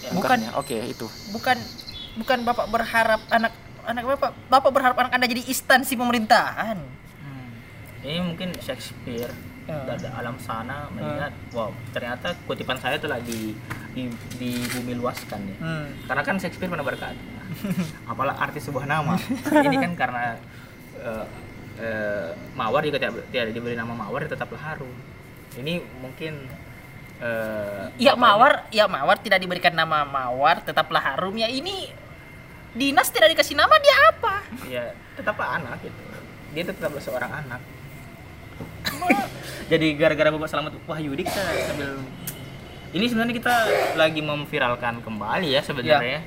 Ya, 0.03 0.11
Bukan- 0.11 0.37
Ungkapnya, 0.43 0.49
oke 0.59 0.77
itu. 0.83 1.07
Bukan 1.31 1.57
bukan 2.19 2.37
Bapak 2.43 2.67
berharap 2.69 3.21
anak 3.31 3.53
anak 3.83 4.03
Bapak 4.05 4.31
Bapak 4.47 4.71
berharap 4.71 4.97
anak 4.99 5.11
Anda 5.15 5.27
jadi 5.27 5.43
instansi 5.47 5.95
pemerintahan. 5.95 6.77
Hmm. 7.23 7.49
Ini 8.03 8.19
mungkin 8.21 8.51
Shakespeare. 8.59 9.52
Dari 9.63 10.07
alam 10.11 10.35
sana 10.37 10.91
melihat 10.91 11.31
wow 11.51 11.71
ternyata 11.91 12.35
kutipan 12.43 12.75
saya 12.75 12.99
itu 12.99 13.07
lagi 13.07 13.55
di, 13.93 14.03
di 14.35 14.51
bumi 14.69 14.93
luaskan 14.93 15.39
ya 15.47 15.57
Hmm. 15.57 15.87
karena 16.03 16.21
kan 16.21 16.35
Shakespeare 16.35 16.67
pernah 16.67 16.83
berkata 16.83 17.15
apalah 18.11 18.35
arti 18.35 18.59
sebuah 18.59 18.83
nama 18.83 19.15
ini 19.67 19.77
kan 19.77 19.91
karena 19.95 20.35
eh, 20.99 21.25
eh, 21.79 22.27
mawar 22.53 22.83
juga 22.83 22.99
tidak, 22.99 23.23
tidak 23.31 23.53
diberi 23.53 23.75
nama 23.75 23.93
mawar 23.93 24.27
tetaplah 24.27 24.59
harum 24.59 24.91
ini 25.55 25.79
mungkin 26.01 26.33
eh, 27.21 27.85
Ya 28.01 28.17
mawar, 28.17 28.67
ya 28.67 28.89
mawar 28.89 29.21
tidak 29.21 29.39
diberikan 29.39 29.71
nama 29.71 30.01
mawar, 30.03 30.59
tetaplah 30.65 30.99
harum. 30.99 31.37
Ya 31.37 31.45
ini 31.47 31.87
dinas 32.73 33.13
tidak 33.13 33.37
dikasih 33.37 33.53
nama 33.53 33.71
dia 33.77 33.95
apa? 34.09 34.33
ini? 34.65 34.73
ya 34.73 34.83
tetaplah 35.13 35.61
anak 35.61 35.77
gitu 35.85 36.01
dia 36.57 36.63
tetaplah 36.65 36.97
seorang 36.97 37.29
anak 37.29 37.61
jadi 39.71 39.87
gara-gara 39.95 40.29
bapak 40.29 40.47
selamat 40.47 40.71
Wahyudi 40.83 41.23
kita 41.23 41.41
sambil 41.65 41.89
ini 42.93 43.05
sebenarnya 43.05 43.33
kita 43.33 43.53
lagi 43.95 44.21
memviralkan 44.21 45.01
kembali 45.01 45.49
ya 45.49 45.61
sebenarnya 45.61 46.21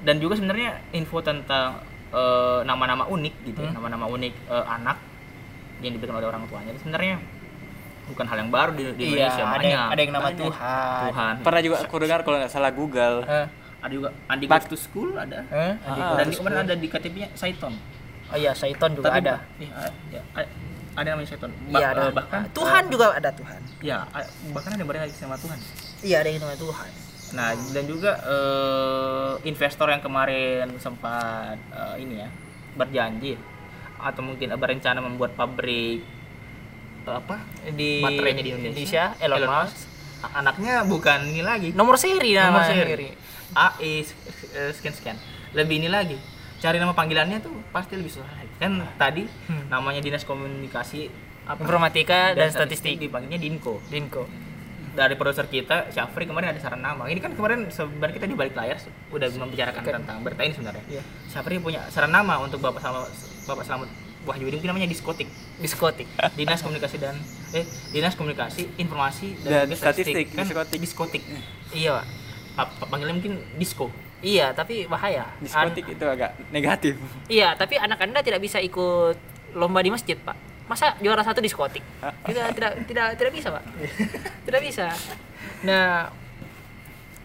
dan 0.00 0.16
juga 0.16 0.34
sebenarnya 0.34 0.78
info 0.90 1.18
tentang 1.20 1.82
eh, 2.08 2.60
nama-nama 2.62 3.04
unik 3.04 3.34
gitu 3.44 3.60
ya, 3.60 3.68
Hmm. 3.68 3.76
nama-nama 3.76 4.06
unik 4.08 4.34
eh, 4.46 4.66
anak 4.66 4.98
yang 5.78 5.92
diberikan 5.92 6.16
oleh 6.16 6.26
orang 6.26 6.42
tuanya 6.46 6.74
sebenarnya 6.74 7.22
bukan 8.08 8.24
hal 8.24 8.38
yang 8.38 8.48
baru 8.48 8.72
di, 8.72 8.82
di 8.96 9.04
Iya, 9.12 9.28
Indonesia 9.28 9.36
ada 9.38 9.52
banyak 9.52 9.68
yang, 9.70 9.86
ada 9.86 10.00
yang 10.00 10.12
nama 10.12 10.24
Banyak. 10.24 10.40
Tuhan. 10.40 10.98
Tuhan 11.04 11.34
Pernah 11.44 11.60
juga 11.60 11.76
aku 11.78 11.94
dengar 11.98 12.20
kalau 12.22 12.36
nggak 12.38 12.50
salah 12.50 12.72
Google. 12.72 13.16
Eh, 13.22 13.46
ada 13.78 13.92
juga 13.92 14.08
Andi 14.26 14.44
Goes 14.44 14.66
to 14.66 14.76
School 14.76 15.14
ada 15.14 15.44
eh, 15.46 15.76
Andi 15.78 16.00
Ah, 16.00 16.16
dan 16.16 16.26
kemudian 16.32 16.64
ada 16.64 16.74
di 16.74 16.88
KTP-nya 16.88 17.28
Saiton 17.32 17.74
Oh 18.28 18.36
iya, 18.36 18.50
Saiton 18.50 18.90
juga 18.92 19.08
Tapi 19.08 19.20
ada. 19.22 19.34
iya, 19.56 19.70
a- 19.70 19.94
ya, 20.10 20.20
ada 20.98 21.08
namanya 21.08 21.28
Saiton 21.28 21.52
Iya 21.68 21.86
ada. 21.88 22.00
eh, 22.00 22.12
bahkan 22.12 22.40
Tuhan 22.50 22.82
juga 22.90 23.06
ada 23.12 23.30
Tuhan. 23.30 23.60
ya 23.78 23.98
bahkan 24.50 24.70
ada 24.74 24.82
yang 24.82 25.14
sama 25.14 25.38
Tuhan 25.38 25.58
Iya 25.98 26.16
ada 26.18 26.28
yang 26.28 26.40
nama 26.40 26.54
Tuhan. 26.54 26.90
Nah, 27.28 27.50
dan 27.68 27.84
juga 27.84 28.10
eh, 28.24 29.32
investor 29.44 29.86
yang 29.86 30.00
kemarin 30.00 30.70
sempat 30.78 31.58
eh, 31.68 31.94
ini 31.98 32.18
ya 32.18 32.28
berjanji 32.74 33.34
atau 33.98 34.22
mungkin 34.22 34.54
berencana 34.54 34.98
membuat 34.98 35.34
pabrik 35.34 36.00
eh, 37.04 37.14
apa 37.14 37.36
Di 37.68 38.00
baterainya 38.00 38.42
di 38.42 38.50
Indonesia, 38.52 39.12
Elon, 39.18 39.44
Musk. 39.44 39.76
A- 40.18 40.40
Anaknya 40.40 40.82
bukan 40.82 41.26
ini 41.26 41.42
lagi. 41.42 41.68
Nomor 41.74 41.94
seri 41.94 42.32
nama 42.32 42.58
Nomor 42.58 42.64
seri. 42.64 43.08
AE 43.50 43.92
eh, 44.54 44.70
sekian 44.72 44.94
sekian. 44.94 45.16
Lebih 45.52 45.78
ini 45.78 45.88
lagi. 45.88 46.16
Cari 46.58 46.78
nama 46.78 46.90
panggilannya 46.90 47.38
tuh 47.38 47.54
pasti 47.70 47.94
lebih 47.94 48.10
susah 48.10 48.30
lagi. 48.30 48.47
Kan 48.58 48.70
tadi 48.94 49.24
Hmm. 49.46 49.66
namanya 49.68 49.98
Dinas 49.98 50.22
Komunikasi 50.22 51.08
apa? 51.44 51.58
Informatika 51.58 52.34
dan, 52.34 52.50
statistik. 52.50 52.98
dipanggilnya 52.98 53.38
Dinko 53.38 53.80
Dinko. 53.86 54.26
dari 54.90 55.14
produser 55.14 55.46
kita 55.46 55.88
Syafri 55.88 56.26
kemarin 56.26 56.50
ada 56.50 56.58
saran 56.58 56.82
nama 56.82 57.06
ini 57.06 57.16
kan 57.16 57.30
kemarin 57.30 57.70
sebenarnya 57.70 58.14
kita 58.14 58.26
di 58.26 58.34
balik 58.34 58.52
layar 58.52 58.82
udah 59.08 59.30
membicarakan 59.32 59.78
Kan. 59.78 59.94
tentang 59.96 60.16
berita 60.20 60.42
ini 60.42 60.52
sebenarnya 60.52 60.84
Iya. 60.90 61.02
Syafri 61.24 61.56
punya 61.56 61.86
saran 61.86 62.10
nama 62.10 62.34
untuk 62.36 62.58
bapak 62.58 62.78
sama 62.78 63.06
bapak 63.46 63.62
selamat 63.62 63.88
Wahyudi 64.20 64.58
mungkin 64.58 64.74
namanya 64.74 64.90
diskotik 64.90 65.30
Diskotik. 65.56 66.10
dinas 66.34 66.58
komunikasi 66.58 66.98
dan 66.98 67.14
eh 67.48 67.62
dinas 67.88 68.12
komunikasi 68.12 68.74
informasi 68.74 69.38
Dan 69.38 69.70
juga 69.70 69.78
statistik, 69.78 70.26
kan 70.28 70.42
diskotik. 70.42 70.78
diskotik 70.82 71.22
iya. 71.70 72.02
Pa- 72.52 72.66
pa- 72.66 72.88
panggilnya 72.88 73.14
mungkin 73.14 73.38
disco 73.54 73.94
Iya, 74.18 74.50
tapi 74.50 74.90
bahaya. 74.90 75.30
Diskotik 75.38 75.94
itu 75.94 76.04
agak 76.04 76.34
negatif. 76.50 76.98
An- 76.98 77.30
iya, 77.30 77.54
tapi 77.54 77.78
anak 77.78 78.02
Anda 78.02 78.18
tidak 78.18 78.42
bisa 78.42 78.58
ikut 78.58 79.14
lomba 79.54 79.78
di 79.78 79.94
masjid, 79.94 80.18
Pak. 80.18 80.34
Masa 80.66 80.98
juara 81.00 81.22
satu 81.22 81.38
diskotik? 81.40 81.80
Tidak, 82.26 82.44
tidak, 82.52 82.72
tidak, 82.84 83.06
tidak 83.14 83.32
bisa, 83.32 83.48
Pak. 83.54 83.64
Tidak 84.48 84.60
bisa. 84.64 84.86
Nah, 85.64 86.08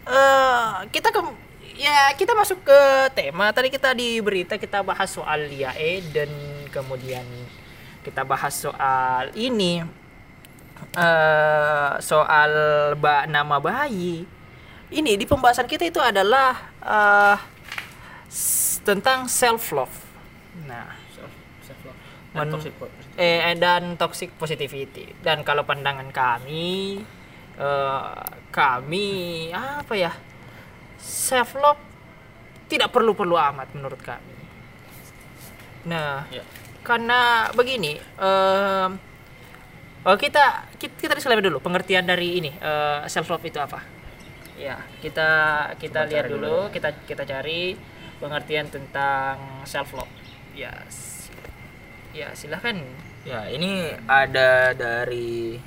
eh 0.04 0.72
kita 0.92 1.12
ke 1.12 1.20
ya 1.76 2.12
kita 2.16 2.36
masuk 2.36 2.64
ke 2.64 2.80
tema. 3.16 3.52
Tadi 3.52 3.68
kita 3.72 3.92
di 3.96 4.20
berita 4.24 4.56
kita 4.60 4.84
bahas 4.84 5.12
soal 5.12 5.48
IAE 5.52 6.04
dan 6.12 6.30
kemudian 6.72 7.24
kita 8.04 8.24
bahas 8.28 8.54
soal 8.56 9.32
ini 9.36 9.84
eh 10.94 11.92
soal 12.00 12.52
ba 13.00 13.24
nama 13.28 13.60
bayi. 13.60 14.28
Ini 14.94 15.18
di 15.18 15.26
pembahasan 15.26 15.66
kita 15.66 15.84
itu 15.84 15.98
adalah 15.98 16.54
eh 16.80 17.38
s- 18.30 18.78
tentang 18.82 19.26
self 19.26 19.74
love. 19.74 19.96
Nah, 20.64 20.94
self 21.60 21.82
love 21.82 21.98
Men- 22.34 22.50
toxic 22.52 22.74
positivity. 22.76 23.18
eh 23.18 23.54
dan 23.56 23.84
toxic 23.96 24.30
positivity. 24.36 25.06
Dan 25.18 25.42
kalau 25.42 25.64
pandangan 25.64 26.10
kami 26.10 27.02
eh 27.56 28.14
kami 28.50 29.08
apa 29.50 29.94
ya? 29.94 30.14
Self 30.98 31.58
love 31.58 31.82
tidak 32.66 32.90
perlu-perlu 32.90 33.34
amat 33.34 33.74
menurut 33.74 34.00
kami. 34.00 34.34
Nah, 35.84 36.24
Ya. 36.30 36.46
karena 36.82 37.20
begini, 37.52 38.00
oh 40.02 40.16
kita 40.16 40.70
kita, 40.78 40.96
kita 40.98 41.14
disclaimer 41.14 41.44
dulu 41.44 41.60
pengertian 41.60 42.04
dari 42.04 42.40
ini 42.40 42.52
self 43.06 43.28
love 43.28 43.44
itu 43.44 43.58
apa? 43.58 43.82
Ya, 44.54 44.78
kita 45.02 45.30
kita 45.82 46.06
Coba 46.06 46.12
lihat 46.14 46.26
dulu, 46.30 46.42
dulu 46.46 46.58
kita 46.70 46.94
kita 47.10 47.26
cari 47.26 47.74
pengertian 48.22 48.70
tentang 48.70 49.66
self 49.66 49.94
love. 49.98 50.12
Ya, 50.54 50.72
ya 52.14 52.30
silahkan. 52.38 52.78
Ya, 53.26 53.50
ini 53.50 53.98
ada 54.06 54.76
dari 54.78 55.58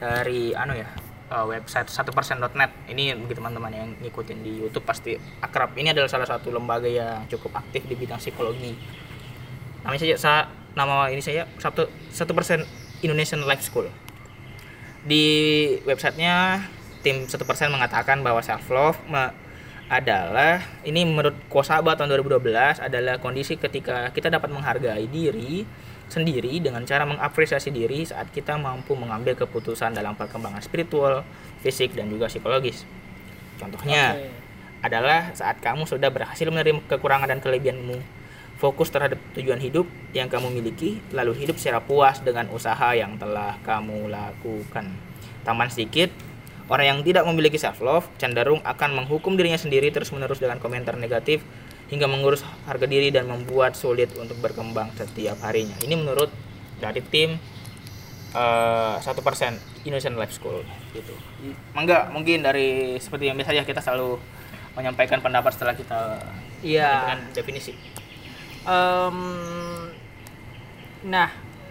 dari 0.00 0.50
anu 0.56 0.74
ya 0.74 0.90
uh, 1.30 1.46
website 1.46 1.88
satu 1.88 2.10
persen.net. 2.10 2.70
Ini 2.90 3.16
bagi 3.18 3.34
teman-teman 3.34 3.72
yang 3.72 3.88
ngikutin 4.02 4.38
di 4.42 4.52
YouTube 4.62 4.84
pasti 4.84 5.16
akrab. 5.40 5.74
Ini 5.78 5.90
adalah 5.94 6.10
salah 6.10 6.28
satu 6.28 6.52
lembaga 6.52 6.90
yang 6.90 7.24
cukup 7.30 7.58
aktif 7.58 7.86
di 7.86 7.94
bidang 7.98 8.20
psikologi. 8.20 8.74
Namanya 9.84 10.00
saja 10.00 10.16
sa, 10.16 10.32
nama 10.74 11.08
ini 11.12 11.20
saya 11.20 11.44
satu 11.60 11.88
satu 12.10 12.32
persen 12.32 12.64
Indonesian 13.00 13.44
Life 13.44 13.64
School. 13.66 13.88
Di 15.04 15.24
websitenya 15.84 16.64
tim 17.04 17.28
satu 17.28 17.44
persen 17.44 17.68
mengatakan 17.68 18.24
bahwa 18.24 18.40
self 18.40 18.64
love 18.72 18.96
adalah 19.92 20.64
ini 20.88 21.04
menurut 21.04 21.36
Kosaba 21.52 21.92
tahun 21.92 22.16
2012 22.24 22.80
adalah 22.80 23.20
kondisi 23.20 23.60
ketika 23.60 24.08
kita 24.16 24.32
dapat 24.32 24.48
menghargai 24.48 25.04
diri 25.04 25.68
sendiri 26.08 26.60
dengan 26.60 26.84
cara 26.88 27.04
mengapresiasi 27.04 27.68
diri 27.68 28.08
saat 28.08 28.32
kita 28.32 28.56
mampu 28.56 28.96
mengambil 28.96 29.36
keputusan 29.36 29.92
dalam 29.92 30.16
perkembangan 30.16 30.64
spiritual, 30.64 31.24
fisik, 31.60 31.92
dan 31.92 32.08
juga 32.08 32.28
psikologis. 32.28 32.88
Contohnya 33.60 34.16
Oke. 34.16 34.28
adalah 34.84 35.32
saat 35.36 35.60
kamu 35.60 35.84
sudah 35.88 36.08
berhasil 36.12 36.48
menerima 36.48 36.84
kekurangan 36.88 37.28
dan 37.28 37.40
kelebihanmu, 37.40 38.00
fokus 38.60 38.92
terhadap 38.92 39.20
tujuan 39.36 39.60
hidup 39.60 39.88
yang 40.12 40.28
kamu 40.28 40.52
miliki, 40.52 41.00
lalu 41.12 41.44
hidup 41.44 41.56
secara 41.56 41.80
puas 41.80 42.20
dengan 42.20 42.48
usaha 42.52 42.92
yang 42.92 43.16
telah 43.16 43.56
kamu 43.64 44.12
lakukan. 44.12 44.92
Tambahan 45.44 45.72
sedikit, 45.72 46.12
orang 46.68 46.86
yang 46.88 46.98
tidak 47.04 47.24
memiliki 47.28 47.60
self 47.60 47.84
love 47.84 48.08
cenderung 48.16 48.60
akan 48.64 48.96
menghukum 49.04 49.36
dirinya 49.36 49.60
sendiri 49.60 49.92
terus-menerus 49.92 50.40
dengan 50.40 50.56
komentar 50.56 50.96
negatif 50.96 51.44
hingga 51.92 52.08
mengurus 52.08 52.40
harga 52.64 52.88
diri 52.88 53.12
dan 53.12 53.28
membuat 53.28 53.76
sulit 53.76 54.08
untuk 54.16 54.40
berkembang 54.40 54.88
setiap 54.96 55.36
harinya. 55.44 55.76
Ini 55.84 55.94
menurut 56.00 56.32
dari 56.80 57.04
tim 57.04 57.36
eh, 58.32 58.94
satu 58.98 59.20
persen 59.20 59.60
Indonesian 59.84 60.16
Life 60.16 60.40
School 60.40 60.64
gitu. 60.96 61.12
Mangga 61.76 62.08
mungkin 62.08 62.40
dari 62.40 62.96
seperti 62.96 63.28
yang 63.28 63.36
biasa 63.36 63.52
ya 63.52 63.64
kita 63.68 63.84
selalu 63.84 64.16
menyampaikan 64.74 65.22
pendapat 65.22 65.54
setelah 65.54 65.76
kita 65.76 66.18
Iya. 66.64 66.90
dengan 67.04 67.18
definisi. 67.36 67.72
Em, 68.64 69.18
nah, 71.04 71.28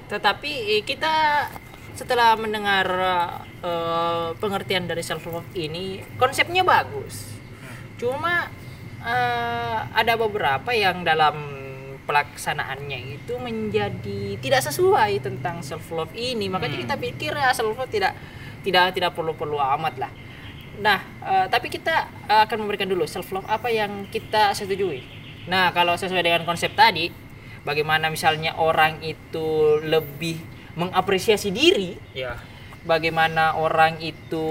tetapi 0.07 0.77
eh, 0.77 0.83
kita 0.85 1.49
setelah 1.97 2.37
mendengar 2.37 2.85
eh, 3.63 4.29
pengertian 4.37 4.85
dari 4.85 5.01
self 5.01 5.23
love 5.31 5.47
ini, 5.55 6.03
konsepnya 6.19 6.61
bagus. 6.67 7.31
Cuma 7.95 8.51
eh, 9.01 9.79
ada 9.95 10.13
beberapa 10.19 10.75
yang 10.75 11.01
dalam 11.07 11.63
pelaksanaannya 12.03 13.15
itu 13.15 13.39
menjadi 13.39 14.35
tidak 14.43 14.61
sesuai 14.67 15.23
tentang 15.23 15.63
self 15.63 15.87
love 15.95 16.11
ini. 16.13 16.51
Makanya 16.51 16.77
kita 16.83 16.95
pikir 16.99 17.31
self 17.55 17.73
love 17.79 17.89
tidak 17.89 18.13
tidak 18.63 18.91
tidak 18.91 19.11
perlu-perlu 19.15 19.55
amat 19.79 19.95
lah. 19.97 20.11
Nah, 20.83 20.99
eh, 21.23 21.45
tapi 21.47 21.71
kita 21.71 22.27
akan 22.27 22.67
memberikan 22.67 22.89
dulu 22.89 23.07
self 23.07 23.31
love 23.31 23.47
apa 23.47 23.71
yang 23.71 24.11
kita 24.11 24.51
setujui. 24.51 25.23
Nah, 25.47 25.75
kalau 25.75 25.95
sesuai 25.99 26.23
dengan 26.23 26.43
konsep 26.47 26.71
tadi, 26.71 27.11
bagaimana 27.67 28.07
misalnya 28.07 28.55
orang 28.55 29.03
itu 29.03 29.79
lebih 29.83 30.39
mengapresiasi 30.73 31.53
diri, 31.53 31.95
Ya. 32.15 32.39
Bagaimana 32.83 33.55
orang 33.55 33.99
itu 33.99 34.47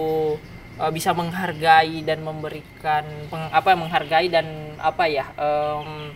eh, 0.75 0.91
bisa 0.91 1.13
menghargai 1.13 2.01
dan 2.03 2.21
memberikan 2.21 3.05
peng- 3.29 3.53
apa 3.53 3.73
menghargai 3.73 4.27
dan 4.27 4.47
apa 4.77 5.05
ya 5.07 5.29
em, 5.35 6.13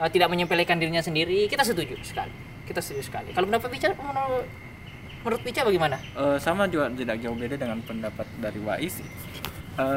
eh, 0.00 0.08
tidak 0.08 0.28
menyepelekan 0.28 0.76
dirinya 0.76 1.00
sendiri, 1.00 1.46
kita 1.46 1.62
setuju 1.62 2.00
sekali. 2.00 2.32
Kita 2.64 2.78
setuju 2.78 3.02
sekali. 3.04 3.30
Kalau 3.32 3.46
pendapat 3.46 3.68
bicara 3.68 3.92
menurut 3.94 4.46
menurut 5.20 5.40
Pica 5.42 5.60
bagaimana? 5.62 6.00
Eh, 6.14 6.38
sama 6.38 6.64
juga 6.64 6.88
tidak 6.88 7.20
jauh 7.20 7.36
beda 7.36 7.56
dengan 7.56 7.78
pendapat 7.80 8.24
dari 8.36 8.58
Wais. 8.58 9.00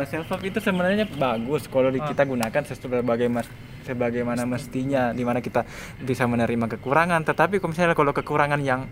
self 0.08 0.32
love 0.32 0.46
itu 0.48 0.63
sebenarnya 0.63 1.03
bagus 1.10 1.67
kalau 1.67 1.91
di- 1.91 2.00
kita 2.00 2.24
gunakan 2.24 2.62
sebagai 2.63 3.27
mas 3.27 3.43
sebagaimana 3.84 4.48
mestinya 4.48 5.12
di 5.12 5.27
mana 5.27 5.43
kita 5.43 5.67
bisa 6.00 6.24
menerima 6.24 6.72
kekurangan 6.77 7.20
tetapi 7.27 7.60
kalau 7.60 7.75
misalnya 7.75 7.91
kalau 7.91 8.15
kekurangan 8.15 8.63
yang 8.63 8.88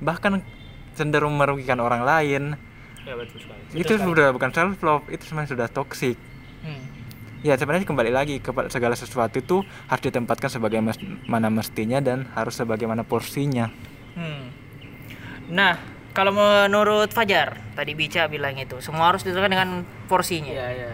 bahkan 0.00 0.40
cenderung 0.92 1.34
merugikan 1.34 1.78
orang 1.78 2.02
lain 2.02 2.54
Ya 3.00 3.14
betul 3.14 3.40
sekali. 3.40 3.60
itu 3.74 3.92
sudah 3.96 4.28
bukan 4.30 4.50
self 4.50 4.78
love 4.80 5.06
itu 5.08 5.22
sebenarnya 5.24 5.50
sudah 5.50 5.68
toksik 5.68 6.16
Hmm. 6.60 6.84
ya 7.40 7.56
sebenarnya 7.56 7.84
kembali 7.84 8.12
lagi 8.12 8.36
kepada 8.36 8.68
segala 8.68 8.92
sesuatu 8.92 9.32
itu 9.34 9.56
harus 9.86 10.02
ditempatkan 10.02 10.50
sebagaimana 10.50 11.48
mestinya 11.48 11.96
dan 11.98 12.28
harus 12.30 12.52
sebagaimana 12.54 13.00
porsinya 13.00 13.72
Hmm. 14.10 14.50
Nah, 15.48 15.78
kalau 16.10 16.30
menurut 16.30 17.08
Fajar, 17.08 17.58
tadi 17.72 17.94
Bica 17.94 18.26
bilang 18.26 18.54
itu, 18.54 18.78
semua 18.78 19.06
harus 19.06 19.22
ditentukan 19.22 19.48
dengan 19.48 19.70
porsinya. 20.06 20.46
Iya, 20.46 20.66
iya. 20.68 20.92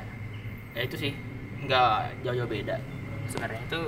Ya 0.72 0.80
itu 0.82 0.96
sih 0.96 1.12
nggak 1.58 2.22
jauh-jauh 2.22 2.44
beda. 2.46 2.76
Sebenarnya 3.26 3.60
itu 3.62 3.80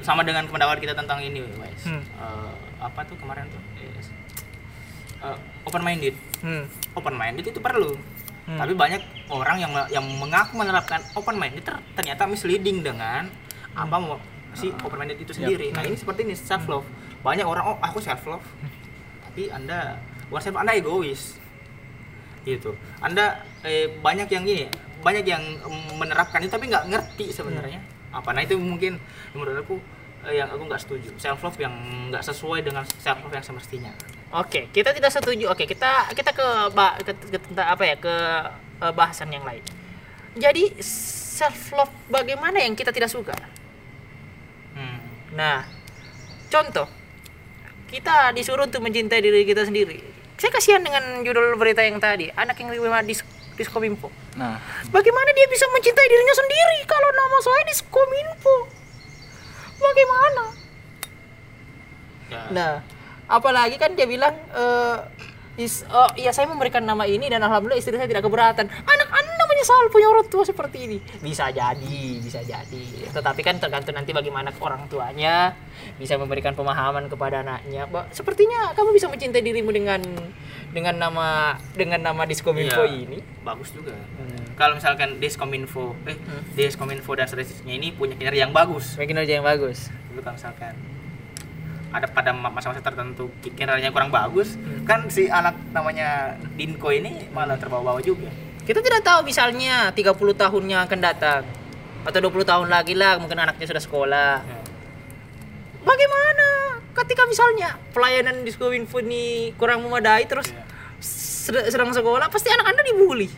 sama 0.00 0.20
dengan 0.20 0.44
pendapat 0.44 0.76
kita 0.78 0.92
tentang 0.92 1.20
ini, 1.20 1.44
guys. 1.52 1.84
Hmm. 1.84 2.02
apa 2.80 3.00
tuh 3.04 3.16
kemarin 3.16 3.44
tuh? 3.46 3.62
Yes. 5.22 5.38
open 5.62 5.82
minded. 5.82 6.14
Hmm. 6.42 6.64
Open 6.98 7.14
minded 7.14 7.44
itu 7.46 7.60
perlu. 7.62 7.94
Hmm. 8.42 8.58
Tapi 8.58 8.74
banyak 8.74 9.02
orang 9.30 9.62
yang 9.62 9.72
yang 9.88 10.02
mengaku 10.18 10.58
menerapkan 10.58 10.98
open 11.14 11.38
minded 11.38 11.62
ter- 11.62 11.82
ternyata 11.94 12.26
misleading 12.26 12.82
dengan 12.82 13.30
apa 13.72 13.96
mau 13.96 14.18
si 14.52 14.68
open 14.82 14.98
minded 14.98 15.22
itu 15.22 15.32
sendiri. 15.32 15.70
Nah, 15.72 15.86
ini 15.86 15.96
seperti 15.96 16.26
ini 16.26 16.34
self 16.34 16.66
love. 16.66 16.86
Banyak 17.22 17.46
orang 17.46 17.64
oh 17.70 17.76
aku 17.78 18.02
self 18.02 18.26
love. 18.26 18.44
Tapi 19.30 19.48
Anda 19.48 19.96
bukan 20.26 20.42
self 20.42 20.58
Anda 20.58 20.74
egois. 20.74 21.38
Gitu. 22.42 22.74
Anda 22.98 23.46
eh, 23.62 23.86
banyak 24.02 24.26
yang 24.26 24.42
gini, 24.42 24.66
banyak 25.00 25.22
yang 25.22 25.42
em, 25.62 25.94
menerapkan 25.94 26.42
itu 26.42 26.50
tapi 26.50 26.66
nggak 26.66 26.90
ngerti 26.90 27.30
sebenarnya. 27.30 27.78
Apa 28.10 28.34
nah 28.34 28.42
itu 28.42 28.58
mungkin 28.58 28.98
menurut 29.32 29.62
aku 29.62 29.78
eh, 30.26 30.42
yang 30.42 30.50
aku 30.50 30.66
nggak 30.66 30.82
setuju. 30.82 31.14
Self 31.14 31.46
love 31.46 31.56
yang 31.62 31.72
nggak 32.10 32.26
sesuai 32.26 32.66
dengan 32.66 32.82
self 32.98 33.22
love 33.22 33.30
yang 33.32 33.46
semestinya. 33.46 33.94
Oke, 34.32 34.72
kita 34.72 34.96
tidak 34.96 35.12
setuju. 35.12 35.52
Oke, 35.52 35.68
kita 35.68 36.08
kita 36.16 36.32
ke 36.32 36.46
ke, 37.04 37.12
ke 37.36 37.38
tentang 37.38 37.68
apa 37.68 37.82
ya 37.84 37.96
ke 38.00 38.14
eh, 38.80 38.92
bahasan 38.96 39.28
yang 39.28 39.44
lain. 39.44 39.60
Jadi 40.32 40.72
self 40.80 41.76
love 41.76 41.92
bagaimana 42.08 42.64
yang 42.64 42.72
kita 42.72 42.88
tidak 42.96 43.12
suka? 43.12 43.36
Hmm. 44.72 44.98
Nah, 45.36 45.68
contoh 46.48 46.88
kita 47.92 48.32
disuruh 48.32 48.64
untuk 48.64 48.80
mencintai 48.80 49.20
diri 49.20 49.44
kita 49.44 49.68
sendiri. 49.68 50.00
Saya 50.40 50.48
kasihan 50.48 50.80
dengan 50.80 51.20
judul 51.20 51.52
berita 51.60 51.84
yang 51.84 52.00
tadi, 52.00 52.32
anak 52.32 52.56
yang 52.56 52.72
terima 52.72 53.04
dis 53.04 53.20
diskominfo. 53.52 54.08
nah 54.32 54.56
Bagaimana 54.88 55.28
dia 55.36 55.44
bisa 55.44 55.68
mencintai 55.68 56.08
dirinya 56.08 56.32
sendiri 56.32 56.88
kalau 56.88 57.08
nama 57.12 57.36
saya 57.44 57.62
diskominfo? 57.68 58.56
Bagaimana? 59.76 60.44
Ya. 62.32 62.42
Nah, 62.48 62.72
apalagi 63.32 63.76
kan 63.76 63.92
dia 63.92 64.04
bilang 64.04 64.36
eh 64.52 64.98
is, 65.54 65.84
oh 65.86 66.08
iya 66.14 66.32
saya 66.32 66.48
memberikan 66.48 66.80
nama 66.80 67.04
ini 67.04 67.28
dan 67.28 67.40
alhamdulillah 67.40 67.76
istri 67.76 67.92
saya 67.92 68.06
tidak 68.06 68.24
keberatan. 68.24 68.68
Anak 68.68 69.08
anda 69.10 69.44
menyesal 69.44 69.84
punya 69.88 70.08
orang 70.08 70.24
tua 70.24 70.44
seperti 70.44 70.78
ini. 70.82 70.96
Bisa 71.18 71.52
jadi, 71.52 72.00
bisa 72.18 72.40
jadi. 72.40 72.84
Tetapi 73.10 73.40
kan 73.40 73.60
tergantung 73.60 73.92
nanti 73.92 74.10
bagaimana 74.10 74.48
orang 74.56 74.88
tuanya 74.88 75.52
bisa 75.96 76.16
memberikan 76.16 76.52
pemahaman 76.52 77.04
kepada 77.06 77.44
anaknya. 77.44 77.84
Ba- 77.84 78.08
Sepertinya 78.10 78.72
kamu 78.72 78.96
bisa 78.96 79.12
mencintai 79.12 79.44
dirimu 79.44 79.68
dengan 79.68 80.00
dengan 80.72 80.96
nama 80.96 81.28
dengan 81.70 82.00
nama 82.00 82.24
diskominfo 82.24 82.82
Iya. 82.82 83.04
ini. 83.04 83.18
bagus 83.44 83.76
juga. 83.76 83.92
Hmm. 83.92 84.56
Kalau 84.56 84.72
misalkan 84.72 85.18
Deskominfo, 85.18 85.92
eh 86.06 86.16
Deskominfo 86.54 87.12
dan 87.12 87.26
statistiknya 87.26 87.74
ini 87.74 87.92
punya 87.92 88.14
kinerja 88.14 88.46
yang 88.46 88.54
bagus. 88.54 88.96
Kinerja 88.96 89.36
yang 89.36 89.44
bagus. 89.44 89.92
Tapi 90.08 90.20
kalau 90.22 90.32
misalkan 90.32 90.72
ada 91.92 92.06
pada 92.06 92.30
ma- 92.30 92.48
masa-masa 92.48 92.80
tertentu 92.80 93.28
ki- 93.38 93.52
kinerjanya 93.52 93.88
kurang 93.88 94.08
bagus, 94.08 94.54
Hmm. 94.54 94.82
kan 94.82 95.06
si 95.06 95.28
anak 95.28 95.54
namanya 95.70 96.32
Dinko 96.52 96.88
ini 96.90 97.28
malah 97.28 97.54
terbawa-bawa 97.54 98.00
juga. 98.00 98.32
Kita 98.60 98.78
tidak 98.78 99.00
tahu 99.00 99.22
misalnya 99.22 99.90
30 99.90 100.08
tahunnya 100.32 100.82
akan 100.82 100.98
datang 100.98 101.42
atau 102.02 102.18
20 102.18 102.42
tahun 102.42 102.66
lagi 102.66 102.92
lah 102.92 103.16
mungkin 103.16 103.36
anaknya 103.36 103.66
sudah 103.66 103.78
sekolah. 103.80 104.32
Ya. 104.40 104.58
Bagaimana 105.80 106.48
ketika 106.94 107.22
misalnya 107.24 107.74
pelayanan 107.90 108.40
di 108.40 108.50
Skominfo 108.50 108.98
ini 108.98 109.24
kurang 109.52 109.82
memadai 109.82 110.24
terus 110.24 110.48
Ya. 110.48 110.62
sed- 110.98 111.68
sedang 111.68 111.90
sekolah 111.90 112.26
pasti 112.26 112.48
anak 112.48 112.66
Anda 112.68 112.82
dibully. 112.82 113.28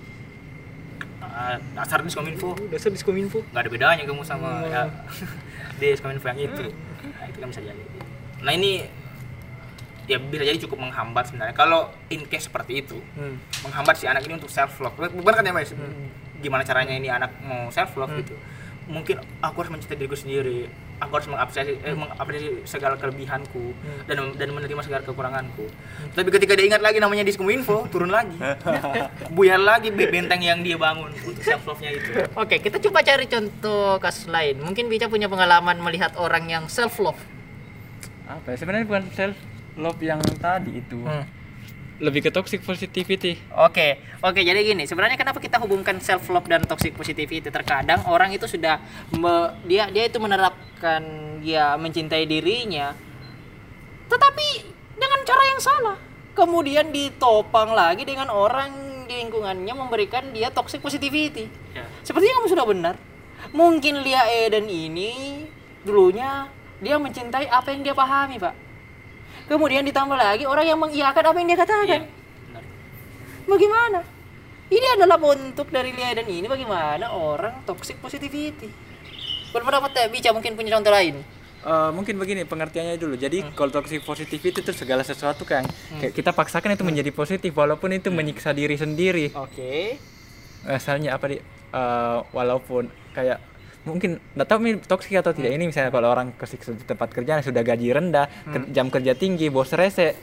Ah, 1.25 1.59
dasar 1.75 1.99
Deskominfo 1.99 2.55
Dasar 2.69 2.89
di 2.89 2.97
Skominfo. 2.97 3.43
nggak 3.45 3.59
ada 3.59 3.69
bedanya 3.69 4.03
kamu 4.05 4.23
sama 4.23 4.63
ya 4.65 4.87
Deskominfo 5.81 6.29
yang 6.29 6.41
itu. 6.45 6.65
Nah, 7.11 7.27
itu 7.27 7.39
kan 7.39 7.49
bisa 7.49 7.61
jadi. 7.61 7.83
Nah, 8.41 8.51
ini 8.51 8.83
ya 10.05 10.19
bisa 10.19 10.43
jadi 10.43 10.59
cukup 10.61 10.79
menghambat 10.81 11.29
sebenarnya. 11.29 11.55
Kalau 11.55 11.81
in 12.09 12.25
case 12.25 12.45
seperti 12.45 12.81
itu, 12.81 13.01
Hmm. 13.15 13.41
menghambat 13.63 13.95
si 13.95 14.05
anak 14.05 14.23
ini 14.23 14.35
untuk 14.35 14.49
self 14.49 14.77
love 14.79 14.93
bukan 14.95 15.33
kan 15.33 15.43
ya 15.43 15.53
mas 15.53 15.73
gimana 16.37 16.61
caranya 16.61 16.93
ini 16.93 17.09
anak 17.09 17.33
mau 17.41 17.71
self 17.71 17.97
love 17.97 18.13
gitu. 18.15 18.37
Mungkin 18.85 19.17
aku 19.41 19.57
harus 19.59 19.73
mencintai 19.73 19.97
diriku 19.97 20.13
sendiri. 20.13 20.69
Aku 20.95 21.09
harus 21.11 21.25
mengapresiasi 21.25 21.81
eh, 21.81 21.97
mengapresiasi 21.97 22.69
segala 22.69 22.95
kelebihanku 22.95 23.73
dan 24.05 24.31
dan 24.31 24.49
menerima 24.51 24.79
segala 24.79 25.01
kekuranganku. 25.03 25.73
Tapi 26.13 26.29
ketika 26.31 26.53
dia 26.53 26.69
ingat 26.69 26.85
lagi 26.85 27.01
namanya 27.01 27.25
diskominfo 27.25 27.89
turun 27.89 28.13
lagi. 28.13 28.37
Buyar 29.35 29.57
lagi 29.59 29.89
be- 29.89 30.07
benteng 30.07 30.39
yang 30.39 30.61
dia 30.61 30.77
bangun 30.77 31.09
untuk 31.17 31.41
self 31.41 31.65
love 31.65 31.81
nya 31.81 31.97
itu. 31.97 32.13
Oke, 32.37 32.61
kita 32.61 32.77
coba 32.79 33.01
cari 33.01 33.25
contoh 33.25 33.97
kasus 33.99 34.29
lain. 34.29 34.61
Mungkin 34.61 34.87
Bica 34.87 35.09
punya 35.09 35.27
pengalaman 35.27 35.81
melihat 35.81 36.13
orang 36.15 36.45
yang 36.47 36.69
self 36.69 37.01
love. 37.01 37.19
Apa 38.27 38.47
ya 38.49 38.57
sebenarnya 38.57 38.87
bukan 38.87 39.05
self 39.11 39.37
love 39.75 40.01
yang 40.01 40.21
tadi 40.39 40.79
itu 40.79 40.97
Hmm. 40.99 41.25
lebih 41.97 42.21
ke 42.21 42.31
toxic 42.31 42.61
positivity 42.61 43.39
Oke, 43.55 43.97
oke. 44.19 44.41
Jadi 44.41 44.61
gini, 44.65 44.83
sebenarnya 44.83 45.15
kenapa 45.15 45.39
kita 45.39 45.57
hubungkan 45.57 45.99
self 45.99 46.27
love 46.27 46.45
dan 46.45 46.63
toxic 46.63 46.91
positivity? 46.93 47.39
Terkadang 47.41 48.03
orang 48.05 48.31
itu 48.31 48.45
sudah 48.45 48.83
me- 49.13 49.55
dia 49.63 49.87
dia 49.89 50.05
itu 50.05 50.19
menerapkan 50.19 51.03
dia 51.39 51.77
mencintai 51.77 52.25
dirinya 52.25 52.93
tetapi 54.05 54.49
dengan 54.95 55.21
cara 55.23 55.43
yang 55.47 55.61
salah 55.61 55.97
kemudian 56.33 56.91
ditopang 56.91 57.73
lagi 57.73 58.03
dengan 58.03 58.29
orang 58.29 58.71
di 59.05 59.17
lingkungannya 59.17 59.73
memberikan 59.73 60.29
dia 60.31 60.49
toxic 60.49 60.81
positivity 60.81 61.49
Ya. 61.73 61.85
sepertinya 62.01 62.39
kamu 62.39 62.49
sudah 62.49 62.65
benar 62.65 62.95
mungkin 63.51 64.01
Lia 64.01 64.23
Eden 64.41 64.67
ini 64.67 65.45
dulunya 65.83 66.49
dia 66.85 67.01
mencintai 67.01 67.49
apa 67.49 67.73
yang 67.73 67.81
dia 67.81 67.95
pahami 67.97 68.37
pak. 68.37 68.55
Kemudian 69.49 69.85
ditambah 69.85 70.17
lagi 70.17 70.45
orang 70.45 70.65
yang 70.69 70.79
mengiyakan 70.81 71.25
apa 71.33 71.37
yang 71.41 71.49
dia 71.49 71.59
katakan. 71.59 71.85
Iya, 71.89 72.01
benar. 72.53 72.65
bagaimana? 73.49 74.01
Ini 74.73 74.87
adalah 74.97 75.21
bentuk 75.21 75.69
dari 75.69 75.93
Lia 75.93 76.17
Eden 76.17 76.29
ini 76.29 76.49
bagaimana 76.49 77.13
orang 77.13 77.65
toxic 77.69 78.01
positivity. 78.01 78.69
Berpendapat 79.53 79.93
teh 79.93 80.09
Bica 80.09 80.33
mungkin 80.33 80.57
punya 80.57 80.77
contoh 80.77 80.93
lain. 80.93 81.21
Eh, 81.65 81.91
mungkin 81.97 82.21
begini 82.21 82.45
pengertiannya 82.45 83.01
dulu. 83.01 83.17
Jadi 83.17 83.41
kalau 83.57 83.73
toxic 83.73 84.05
positivity 84.05 84.61
itu 84.61 84.73
segala 84.77 85.01
sesuatu 85.01 85.49
kan. 85.49 85.65
Kayak 85.97 86.13
kita 86.13 86.31
paksakan 86.37 86.77
itu 86.77 86.85
menjadi 86.85 87.09
positif 87.09 87.53
walaupun 87.57 87.97
itu 87.97 88.13
menyiksa 88.13 88.53
diri 88.53 88.77
sendiri. 88.77 89.33
oke. 89.33 89.97
Asalnya 90.65 91.17
apa 91.17 91.29
di 91.29 91.41
eh, 91.41 92.19
walaupun 92.33 92.89
kayak 93.17 93.41
mungkin 93.85 94.17
nggak 94.17 94.49
tahu 94.49 94.59
ini 94.61 94.73
toksik 94.81 95.13
atau 95.15 95.31
tidak. 95.31 95.53
Ini 95.53 95.65
misalnya 95.65 95.93
kalau 95.93 96.09
orang 96.09 96.33
di 96.33 96.85
tempat 96.85 97.09
kerjaan 97.13 97.41
sudah 97.41 97.61
gaji 97.61 97.93
rendah 97.93 98.27
ke- 98.43 98.69
jam 98.73 98.89
kerja 98.89 99.13
tinggi 99.13 99.49
bos 99.49 99.69
rese 99.71 100.17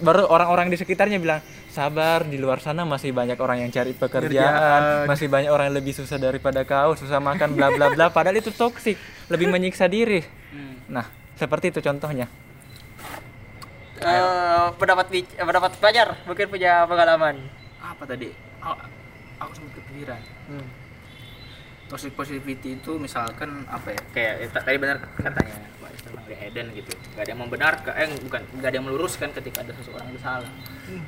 baru 0.00 0.24
orang-orang 0.24 0.68
di 0.68 0.76
sekitarnya 0.76 1.20
bilang 1.20 1.40
sabar 1.68 2.24
di 2.24 2.40
luar 2.40 2.58
sana 2.58 2.82
masih 2.82 3.12
banyak 3.12 3.36
orang 3.36 3.60
yang 3.60 3.70
cari 3.70 3.92
pekerjaan 3.92 5.04
masih 5.04 5.28
banyak 5.28 5.50
orang 5.50 5.68
yang 5.68 5.76
lebih 5.76 5.92
susah 5.92 6.16
daripada 6.16 6.64
kau 6.64 6.94
susah 6.94 7.20
makan 7.20 7.52
bla 7.52 7.68
bla 7.70 7.92
bla. 7.92 8.08
Padahal 8.08 8.40
itu 8.40 8.48
toksik 8.48 8.96
lebih 9.28 9.48
menyiksa 9.48 9.84
diri. 9.84 10.24
Nah 10.88 11.04
seperti 11.36 11.76
itu 11.76 11.80
contohnya. 11.80 12.24
Eh, 14.00 14.66
pendapat 14.76 15.06
pendapat 15.34 15.70
pelajar 15.76 16.18
mungkin 16.24 16.46
punya 16.48 16.84
pengalaman. 16.84 17.36
Apa 17.80 18.04
tadi? 18.04 18.32
Oh, 18.60 18.76
aku 19.38 19.52
sempat 19.52 19.72
kepikiran 19.76 20.20
toxic 21.94 22.10
positivity 22.18 22.74
itu 22.74 22.98
misalkan 22.98 23.62
apa 23.70 23.94
ya? 23.94 24.00
Kayak 24.10 24.34
ya, 24.42 24.46
tadi 24.50 24.78
benar 24.82 24.98
katanya 25.14 25.54
Mbak 25.78 25.90
tentang 26.02 26.24
Lia 26.26 26.38
Eden 26.50 26.66
gitu. 26.74 26.90
Gak 27.14 27.22
ada 27.22 27.30
yang 27.30 27.40
membenarkan 27.46 27.92
eh 27.94 28.10
bukan 28.18 28.42
gak 28.58 28.66
ada 28.66 28.76
yang 28.82 28.86
meluruskan 28.90 29.30
ketika 29.30 29.62
ada 29.62 29.70
seseorang 29.78 30.10
yang 30.10 30.18
salah 30.18 30.50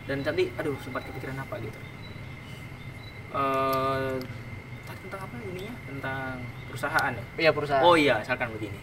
dan 0.06 0.22
tadi 0.22 0.46
aduh 0.54 0.78
sempat 0.78 1.02
kepikiran 1.10 1.42
apa 1.42 1.58
gitu. 1.58 1.78
Eh 3.34 4.14
tadi 4.86 4.98
tentang 5.10 5.20
apa 5.26 5.34
ininya? 5.42 5.74
Tentang 5.90 6.32
perusahaan 6.70 7.10
ya? 7.18 7.24
Iya 7.34 7.50
perusahaan. 7.50 7.82
Oh 7.82 7.98
iya 7.98 8.22
misalkan 8.22 8.54
begini. 8.54 8.78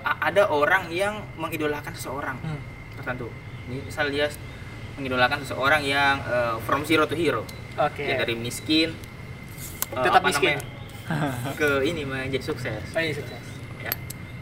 A- 0.00 0.20
ada 0.24 0.48
orang 0.48 0.88
yang 0.88 1.20
mengidolakan 1.36 1.92
seseorang. 1.92 2.40
Hmm. 2.40 2.60
tertentu. 2.92 3.28
Ini 3.68 3.84
misal 3.88 4.08
dia 4.12 4.28
mengidolakan 4.96 5.40
seseorang 5.44 5.80
yang 5.84 6.16
eh, 6.24 6.56
from 6.64 6.84
zero 6.84 7.04
to 7.04 7.16
hero. 7.16 7.44
Oke. 7.76 8.04
Ya 8.04 8.20
dari 8.20 8.36
miskin 8.36 8.92
eh, 9.92 10.00
Tetap 10.00 10.18
apa 10.18 10.28
miskin. 10.28 10.56
namanya, 10.56 11.52
ke 11.54 11.68
ini 11.82 12.02
menjadi 12.02 12.44
sukses. 12.44 12.82
Oh, 12.88 12.98
iya, 12.98 13.12
sukses. 13.12 13.42
Ya. 13.78 13.92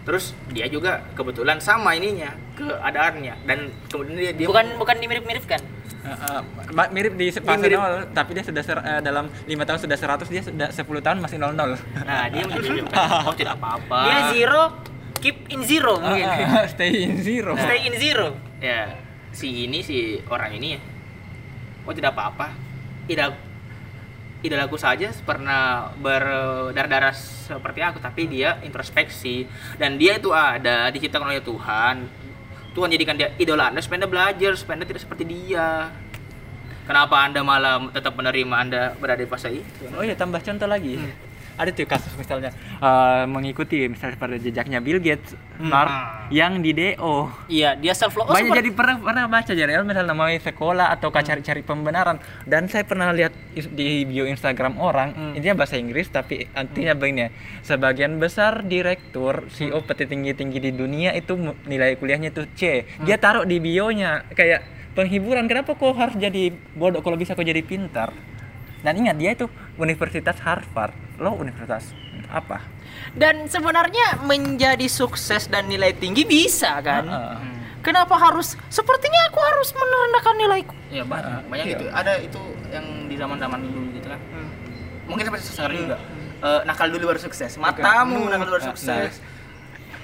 Terus 0.03 0.25
dia 0.49 0.67
juga 0.67 1.03
kebetulan 1.13 1.59
sama 1.59 1.93
ininya 1.93 2.31
keadaannya 2.55 3.35
dan 3.43 3.59
kemudian 3.87 4.17
dia, 4.17 4.33
dia 4.33 4.47
bukan 4.47 4.67
bukan 4.77 4.97
dimirip-miripkan 4.97 5.61
Eh, 6.01 6.09
eh, 6.09 6.41
ma- 6.73 6.89
mirip 6.89 7.13
di 7.13 7.29
fase 7.29 7.45
mirip. 7.61 7.77
nol 7.77 8.09
tapi 8.11 8.33
dia 8.33 8.41
sudah 8.41 8.63
ser- 8.63 8.81
eh, 8.81 9.01
dalam 9.01 9.29
lima 9.45 9.69
tahun 9.69 9.85
sudah 9.85 9.97
100 9.99 10.25
dia 10.27 10.41
sudah 10.41 10.69
10 10.71 10.81
tahun 10.99 11.21
masih 11.21 11.37
nol 11.37 11.53
nol 11.53 11.77
nah 11.99 12.25
dia 12.27 12.41
menunjukkan 12.43 12.97
oh 13.29 13.35
tidak 13.35 13.61
apa-apa. 13.61 13.99
Dia 14.03 14.19
zero 14.31 14.63
keep 15.15 15.45
in 15.49 15.61
zero 15.61 16.01
mungkin. 16.01 16.25
stay 16.69 17.05
in 17.05 17.21
zero. 17.21 17.53
Stay 17.55 17.85
in 17.85 17.95
zero. 17.95 18.33
Ya 18.59 18.97
si 19.31 19.69
ini 19.69 19.81
si 19.81 19.99
orang 20.25 20.57
ini. 20.57 20.69
Ya 20.73 20.81
oh 21.85 21.93
tidak 21.93 22.17
apa-apa. 22.17 22.49
Tidak 23.05 23.29
idolaku 24.41 24.77
saja 24.81 25.13
pernah 25.25 25.93
berdarah-darah 26.01 27.13
seperti 27.13 27.81
aku 27.85 27.99
tapi 28.01 28.27
dia 28.29 28.61
introspeksi. 28.65 29.45
Dan 29.77 30.01
dia 30.01 30.17
itu 30.17 30.33
ada 30.33 30.89
diciptakan 30.89 31.29
oleh 31.29 31.45
Tuhan. 31.45 31.97
Tuhan 32.71 32.89
jadikan 32.91 33.19
dia 33.19 33.35
idola 33.37 33.69
anda 33.69 33.83
supaya 33.83 34.07
anda 34.07 34.11
belajar 34.11 34.53
supaya 34.55 34.81
anda 34.81 34.87
tidak 34.89 35.03
seperti 35.03 35.25
dia. 35.27 35.91
Kenapa 36.87 37.23
anda 37.23 37.41
malah 37.47 37.87
tetap 37.95 38.19
menerima 38.19 38.55
anda 38.57 38.83
berada 38.99 39.23
di 39.23 39.29
fase 39.31 39.63
itu? 39.63 39.85
Oh 39.95 40.03
iya 40.03 40.19
tambah 40.19 40.43
contoh 40.43 40.67
lagi. 40.67 40.99
Ada 41.61 41.77
tuh 41.77 41.85
kasus 41.85 42.13
misalnya 42.17 42.57
eh, 42.81 43.25
mengikuti 43.29 43.85
misalnya 43.85 44.17
pada 44.17 44.41
jejaknya 44.41 44.81
Bill 44.81 44.97
Gates, 44.97 45.37
Mark 45.61 45.93
yang 46.33 46.65
di 46.65 46.73
DO. 46.73 47.29
iya 47.53 47.77
dia 47.77 47.93
self 47.93 48.17
love 48.17 48.33
Banyak 48.33 48.65
jadi 48.65 48.71
pernah 48.73 48.97
pernah 48.97 49.25
baca 49.29 49.53
jadi 49.53 49.77
misalnya 49.85 50.17
namanya 50.17 50.41
sekolah 50.41 50.89
atau 50.97 51.13
cari-cari 51.13 51.61
pembenaran. 51.61 52.17
Dan 52.49 52.73
saya 52.73 52.89
pernah 52.89 53.13
lihat 53.13 53.37
di 53.53 54.09
bio 54.09 54.25
Instagram 54.25 54.81
orang 54.81 55.37
intinya 55.37 55.61
bahasa 55.61 55.77
Inggris 55.77 56.09
tapi 56.09 56.49
artinya 56.57 56.97
begini 56.97 57.29
ya, 57.29 57.31
sebagian 57.61 58.17
besar 58.17 58.65
direktur 58.65 59.53
CEO 59.53 59.85
PT 59.85 60.09
tinggi-tinggi 60.09 60.59
di 60.59 60.73
dunia 60.73 61.13
itu 61.13 61.37
nilai 61.69 62.01
kuliahnya 62.01 62.33
itu 62.33 62.49
C. 62.57 62.89
Dia 63.05 63.21
taruh 63.21 63.45
di 63.45 63.61
bionya 63.61 64.25
kayak 64.33 64.95
penghiburan. 64.97 65.45
Kenapa 65.45 65.77
kok 65.77 65.95
harus 65.95 66.17
jadi 66.17 66.51
bodoh 66.75 67.05
kalau 67.05 67.21
bisa 67.21 67.37
kok 67.37 67.45
jadi 67.45 67.61
pintar 67.61 68.11
dan 68.81 68.97
ingat 68.97 69.17
dia 69.21 69.31
itu 69.37 69.47
Universitas 69.77 70.37
Harvard. 70.41 70.93
Lo 71.21 71.37
universitas 71.37 71.93
apa? 72.33 72.65
Dan 73.13 73.45
sebenarnya 73.51 74.25
menjadi 74.25 74.89
sukses 74.89 75.47
dan 75.53 75.69
nilai 75.69 75.93
tinggi 75.93 76.25
bisa 76.25 76.81
kan? 76.81 77.05
Heeh. 77.05 77.39
kenapa 77.81 78.17
harus? 78.17 78.57
Sepertinya 78.73 79.29
aku 79.29 79.41
harus 79.41 79.69
merendahkan 79.73 80.35
nilaiku. 80.37 80.75
Ya 80.93 81.05
banyak 81.05 81.49
banyak 81.49 81.67
gitu. 81.77 81.85
Ada 81.93 82.13
itu 82.25 82.41
yang 82.73 82.87
di 83.09 83.17
zaman 83.21 83.37
zaman 83.37 83.59
dulu 83.65 83.81
gitu 83.97 84.09
kan. 84.09 84.21
Mungkin 85.09 85.25
sampai 85.29 85.41
sekarang 85.45 85.77
juga. 85.77 85.97
Eh, 86.41 86.61
nakal 86.65 86.89
dulu 86.89 87.05
baru 87.13 87.21
sukses. 87.21 87.61
Matamu 87.61 88.33
nakal 88.33 88.49
dulu 88.49 88.57
baru 88.57 88.65
sukses 88.73 89.21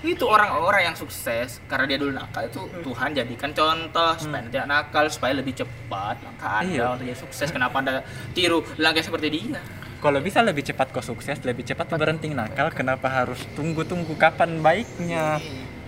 itu 0.06 0.24
orang-orang 0.24 0.86
yang 0.86 0.96
sukses 0.96 1.58
karena 1.66 1.84
dia 1.84 1.98
dulu 1.98 2.14
nakal 2.14 2.46
itu 2.46 2.62
Tuhan 2.80 3.10
jadikan 3.10 3.50
contoh 3.50 4.12
supaya 4.14 4.40
nanti 4.40 4.54
tidak 4.54 4.68
nakal 4.68 5.04
supaya 5.10 5.32
lebih 5.34 5.54
cepat 5.54 6.16
langkah 6.22 6.62
anda 6.62 6.70
Iya. 6.70 6.86
untuk 6.92 7.06
jadi 7.06 7.18
sukses. 7.18 7.48
Kenapa 7.50 7.82
anda 7.82 8.06
tiru 8.30 8.62
langkah 8.76 9.02
seperti 9.02 9.26
dia? 9.28 9.58
Kalau 9.96 10.20
bisa 10.20 10.38
lebih 10.40 10.62
cepat 10.62 10.92
kau 10.92 11.00
sukses, 11.00 11.40
lebih 11.42 11.64
cepat 11.64 11.88
berhenti 11.90 12.28
nakal, 12.30 12.68
kenapa 12.70 13.08
harus 13.08 13.40
tunggu-tunggu 13.56 14.14
kapan 14.14 14.60
baiknya? 14.60 15.40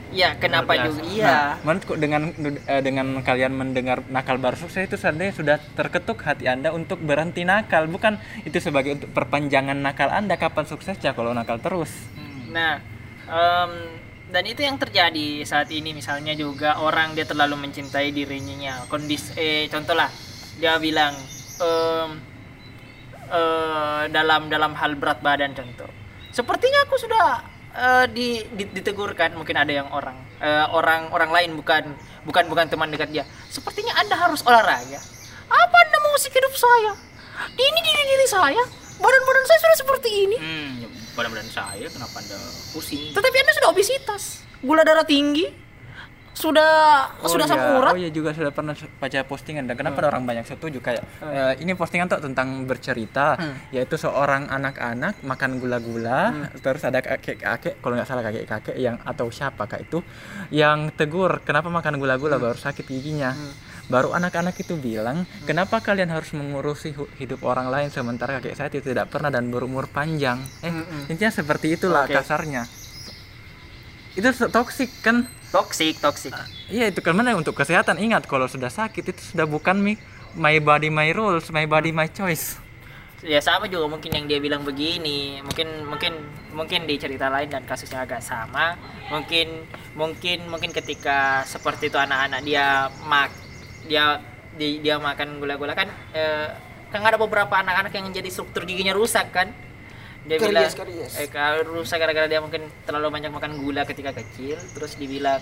ya 0.08 0.32
kenapa 0.40 0.72
juga 0.72 1.04
iya. 1.04 1.28
Nah, 1.28 1.52
menurutku 1.60 1.92
dengan 2.00 2.32
eh, 2.64 2.80
dengan 2.80 3.20
kalian 3.20 3.52
mendengar 3.52 4.00
nakal 4.08 4.40
baru 4.40 4.56
sukses 4.56 4.88
itu 4.88 4.96
sebenarnya 4.96 5.36
sudah 5.36 5.56
terketuk 5.76 6.24
hati 6.24 6.48
Anda 6.48 6.72
untuk 6.72 7.04
berhenti 7.04 7.44
nakal, 7.44 7.84
bukan 7.86 8.16
itu 8.40 8.56
sebagai 8.56 8.96
untuk 8.96 9.12
perpanjangan 9.12 9.76
nakal 9.76 10.08
Anda 10.08 10.40
kapan 10.40 10.64
suksesnya 10.64 11.12
kalau 11.12 11.36
nakal 11.36 11.60
terus. 11.60 11.92
Nah, 12.48 12.80
em, 13.28 13.97
dan 14.28 14.44
itu 14.44 14.60
yang 14.60 14.76
terjadi 14.76 15.40
saat 15.48 15.72
ini 15.72 15.96
misalnya 15.96 16.36
juga 16.36 16.76
orang 16.80 17.16
dia 17.16 17.24
terlalu 17.24 17.68
mencintai 17.68 18.12
dirinya. 18.12 18.84
Kondisi 18.92 19.32
eh 19.40 19.64
contoh 19.72 19.96
lah 19.96 20.12
dia 20.60 20.76
bilang 20.76 21.16
em, 21.58 22.10
eh, 23.32 24.02
dalam 24.12 24.52
dalam 24.52 24.72
hal 24.76 24.94
berat 25.00 25.24
badan 25.24 25.56
contoh. 25.56 25.88
Sepertinya 26.28 26.84
aku 26.84 26.96
sudah 27.00 27.26
eh, 27.72 28.06
di, 28.12 28.44
di- 28.52 28.72
ditegurkan 28.76 29.32
mungkin 29.32 29.56
ada 29.56 29.72
yang 29.72 29.88
orang 29.88 30.16
eh, 30.44 30.66
orang 30.76 31.08
orang 31.08 31.30
lain 31.32 31.50
bukan 31.56 31.96
bukan 32.28 32.44
bukan 32.52 32.66
teman 32.68 32.92
dekat 32.92 33.08
dia. 33.08 33.24
Sepertinya 33.48 33.96
Anda 33.96 34.16
harus 34.16 34.44
olahraga. 34.44 35.00
Apa 35.48 35.76
Anda 35.88 35.98
mengusik 36.04 36.36
hidup 36.36 36.52
saya? 36.52 36.92
Ini 37.56 37.78
diri 37.80 38.02
diri 38.12 38.26
saya. 38.28 38.62
Badan-badan 38.98 39.44
saya 39.46 39.58
sudah 39.62 39.78
seperti 39.78 40.10
ini. 40.26 40.36
hmm 40.38 40.74
badan-badan 41.18 41.50
saya 41.50 41.86
kenapa 41.90 42.22
anda 42.22 42.38
pusing? 42.70 43.10
Tetapi 43.10 43.36
Anda 43.42 43.52
sudah 43.58 43.68
obesitas, 43.74 44.22
gula 44.62 44.86
darah 44.86 45.02
tinggi, 45.02 45.50
sudah 46.38 46.72
sudah 47.26 47.46
iya. 47.50 47.90
Oh 47.90 47.98
iya 47.98 48.10
juga 48.14 48.30
sudah 48.30 48.54
pernah 48.54 48.74
baca 48.78 49.18
postingan. 49.26 49.66
Dan 49.66 49.74
kenapa 49.74 50.06
orang 50.06 50.22
banyak 50.22 50.46
setuju? 50.46 50.78
Kayak 50.78 51.02
eh, 51.26 51.54
ini 51.58 51.74
postingan 51.74 52.06
tuh 52.06 52.22
tentang 52.22 52.62
bercerita 52.62 53.34
yaitu 53.74 53.98
seorang 53.98 54.46
anak-anak 54.46 55.18
makan 55.26 55.58
gula-gula 55.58 56.30
terus 56.62 56.86
ada 56.86 57.02
kakek-kakek 57.02 57.82
kalau 57.82 57.98
nggak 57.98 58.08
salah 58.08 58.22
kakek-kakek 58.22 58.76
yang 58.78 58.96
atau 59.02 59.26
siapa 59.34 59.66
kak 59.66 59.90
itu 59.90 59.98
yang 60.54 60.94
tegur 60.94 61.42
kenapa 61.42 61.66
makan 61.66 61.98
gula-gula? 61.98 62.38
Baru 62.38 62.54
sakit 62.54 62.86
giginya. 62.86 63.34
Baru 63.88 64.12
anak-anak 64.12 64.52
itu 64.60 64.76
bilang 64.76 65.24
kenapa 65.48 65.80
kalian 65.80 66.12
harus 66.12 66.30
mengurusi 66.36 66.94
hidup 67.18 67.42
orang 67.42 67.72
lain? 67.72 67.88
Sementara 67.90 68.38
kakek 68.38 68.54
saya 68.54 68.68
tidak 68.70 69.10
pernah 69.10 69.32
dan 69.32 69.50
berumur 69.50 69.90
panjang. 69.90 70.38
Eh 70.62 70.70
intinya 71.08 71.32
seperti 71.32 71.74
itulah 71.74 72.04
Oke. 72.04 72.14
kasarnya 72.14 72.68
itu 74.16 74.28
toksik 74.48 74.90
kan? 75.04 75.28
Toksik, 75.48 76.00
toksik. 76.00 76.32
Iya 76.68 76.92
itu 76.92 77.00
kan 77.00 77.16
mana 77.16 77.32
untuk 77.32 77.56
kesehatan. 77.56 77.96
Ingat 77.96 78.28
kalau 78.28 78.44
sudah 78.44 78.68
sakit 78.68 79.16
itu 79.16 79.20
sudah 79.32 79.48
bukan 79.48 79.80
mi 79.80 79.96
my 80.36 80.60
body 80.60 80.92
my 80.92 81.08
rules 81.16 81.48
my 81.48 81.64
body 81.64 81.92
my 81.92 82.08
choice. 82.08 82.60
ya 83.18 83.42
sama 83.42 83.66
juga 83.66 83.90
mungkin 83.90 84.14
yang 84.14 84.30
dia 84.30 84.38
bilang 84.38 84.62
begini. 84.62 85.42
Mungkin 85.42 85.88
mungkin 85.90 86.12
mungkin 86.54 86.86
di 86.86 86.94
cerita 87.00 87.26
lain 87.26 87.50
dan 87.50 87.66
kasusnya 87.66 88.06
agak 88.06 88.22
sama. 88.22 88.78
Mungkin 89.10 89.66
mungkin 89.98 90.46
mungkin 90.46 90.70
ketika 90.70 91.42
seperti 91.42 91.90
itu 91.90 91.98
anak-anak 91.98 92.46
dia 92.46 92.86
mak 93.10 93.34
dia 93.88 94.22
di, 94.54 94.82
dia 94.84 95.00
makan 95.00 95.42
gula-gula 95.42 95.72
kan 95.74 95.88
eh, 96.12 96.50
kan 96.92 97.00
ada 97.04 97.16
beberapa 97.16 97.52
anak-anak 97.52 97.92
yang 97.94 98.10
jadi 98.10 98.28
struktur 98.28 98.64
giginya 98.64 98.92
rusak 98.92 99.30
kan 99.32 99.50
dia 100.28 100.36
bilang 100.38 100.62
Karies, 100.62 100.74
karies. 100.74 101.12
eh 101.16 101.26
kalau 101.26 101.58
rusak 101.74 101.96
gara-gara 101.96 102.24
dia 102.24 102.38
mungkin 102.38 102.68
terlalu 102.82 103.08
banyak 103.10 103.30
makan 103.30 103.56
gula 103.56 103.82
ketika 103.82 104.12
kecil 104.12 104.60
terus 104.70 104.94
dibilang 104.94 105.40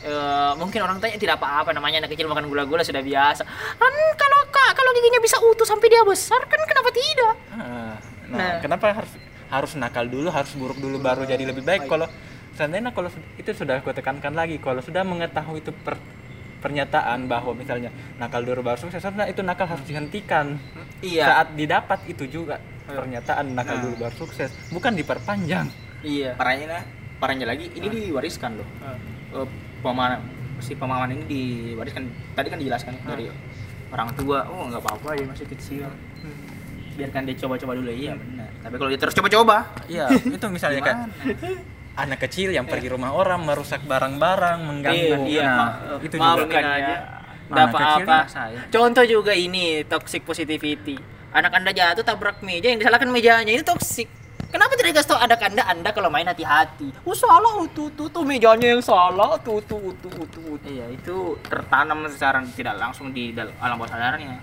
eh, 0.00 0.52
mungkin 0.54 0.80
orang 0.80 0.96
tanya 0.98 1.16
tidak 1.16 1.36
apa-apa 1.36 1.72
namanya 1.72 2.00
anak 2.00 2.12
kecil 2.12 2.24
makan 2.26 2.46
gula-gula 2.46 2.80
sudah 2.80 3.00
biasa 3.00 3.42
kan 3.74 3.94
kalau 4.14 4.40
kak 4.46 4.72
kalau 4.72 4.90
giginya 4.92 5.18
bisa 5.18 5.40
utuh 5.40 5.64
sampai 5.64 5.88
dia 5.88 6.02
besar 6.02 6.40
kan 6.44 6.60
kenapa 6.62 6.90
tidak 6.90 7.34
Ah, 7.50 7.96
Nah, 8.28 8.38
Nah. 8.38 8.56
kenapa 8.60 8.94
harus 8.94 9.10
harus 9.48 9.72
nakal 9.74 10.06
dulu, 10.06 10.30
harus 10.30 10.54
buruk 10.54 10.78
dulu 10.78 11.00
baru 11.00 11.24
jadi 11.24 11.42
lebih 11.42 11.60
baik? 11.60 11.84
Kalau 11.84 12.06
seandainya 12.52 12.94
kalau 12.94 13.10
itu 13.34 13.50
sudah 13.50 13.74
aku 13.76 13.90
tekankan 13.90 14.30
lagi, 14.30 14.56
kalau 14.56 14.78
sudah 14.78 15.02
mengetahui 15.02 15.58
itu 15.58 15.74
per- 15.74 15.98
pernyataan 16.58 17.26
bahwa 17.26 17.50
misalnya 17.52 17.90
nakal 18.14 18.38
dulu 18.38 18.62
baru 18.62 18.78
sukses, 18.78 19.00
sebenarnya 19.00 19.32
itu 19.32 19.42
nakal 19.42 19.66
harus 19.66 19.82
dihentikan. 19.82 20.62
iya 21.00 21.26
Saat 21.26 21.58
didapat 21.58 22.06
itu 22.06 22.28
juga 22.28 22.62
pernyataan 22.92 23.44
nakal 23.50 23.76
dulu 23.80 23.94
baru 24.00 24.14
sukses, 24.16 24.50
bukan 24.68 24.92
diperpanjang. 24.92 25.66
iya. 26.02 26.34
Parahnya 26.34 26.66
lah. 26.70 26.82
Parahnya 27.16 27.46
lagi 27.46 27.68
ini 27.70 27.86
diwariskan 28.08 28.56
loh. 28.56 28.68
Eh, 29.30 29.46
pemahaman 29.78 30.20
si 30.58 30.72
pemahaman 30.72 31.12
ini 31.12 31.24
diwariskan. 31.26 32.02
Tadi 32.32 32.48
kan 32.48 32.58
dijelaskan 32.58 32.92
ya, 32.94 33.02
dari 33.06 33.26
orang 33.90 34.08
tua 34.14 34.46
oh 34.46 34.66
nggak 34.66 34.80
apa-apa 34.80 35.08
dia 35.14 35.26
masih 35.26 35.46
kecil. 35.46 35.84
Biarkan 36.90 37.22
dia 37.24 37.36
coba-coba 37.38 37.72
dulu. 37.74 37.90
Iya 37.90 38.12
benar. 38.14 38.48
Tapi 38.60 38.74
kalau 38.76 38.88
dia 38.88 38.98
terus 38.98 39.14
coba-coba 39.14 39.56
Iya, 39.86 40.04
itu 40.36 40.46
misalnya 40.48 40.80
kan. 40.80 40.96
Anak 41.92 42.22
kecil 42.22 42.50
yang 42.50 42.64
pergi 42.64 42.88
rumah 42.88 43.10
orang 43.10 43.42
merusak 43.42 43.82
barang-barang, 43.82 44.58
mengganggu. 44.62 45.26
iya, 45.26 45.42
Nah, 45.42 45.56
ma- 45.58 45.76
itu 46.00 46.14
juga. 46.16 46.56
aja. 46.56 46.96
Anak 47.50 47.50
Nggak 47.50 47.66
kecil 47.68 47.82
apa-apa. 47.82 48.16
ya, 48.16 48.28
saya. 48.30 48.60
Contoh 48.70 49.04
juga 49.04 49.32
ini 49.34 49.64
toxic 49.84 50.22
positivity. 50.22 50.96
Anak 51.30 51.52
anda 51.54 51.70
jatuh 51.70 52.02
tabrak 52.02 52.42
meja 52.42 52.74
yang 52.74 52.82
disalahkan 52.82 53.06
mejanya 53.06 53.46
ini 53.46 53.62
toxic. 53.62 54.10
Kenapa 54.50 54.74
tidak 54.74 54.98
dikasih 54.98 55.10
tahu 55.14 55.20
anak 55.22 55.40
anda 55.46 55.62
anda 55.62 55.90
kalau 55.94 56.10
main 56.10 56.26
hati-hati? 56.26 56.90
Oh 57.06 57.14
salah 57.14 57.62
tuh 57.70 57.86
tuh 57.94 58.10
tuh 58.10 58.26
mejanya 58.26 58.74
yang 58.74 58.82
salah 58.82 59.38
tuh 59.38 59.62
tuh 59.62 59.94
tuh 60.02 60.10
tuh 60.10 60.58
tuh. 60.58 60.58
iya 60.66 60.90
itu 60.90 61.38
tertanam 61.46 62.02
secara 62.10 62.42
tidak 62.58 62.74
langsung 62.82 63.14
di 63.14 63.30
dalam 63.30 63.54
alam 63.62 63.78
bawah 63.78 63.94
sadarnya 63.94 64.42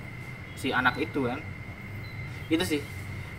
si 0.56 0.71
anak 0.71 0.95
itu 0.95 1.28
kan 1.28 1.43
itu 2.47 2.63
sih 2.63 2.80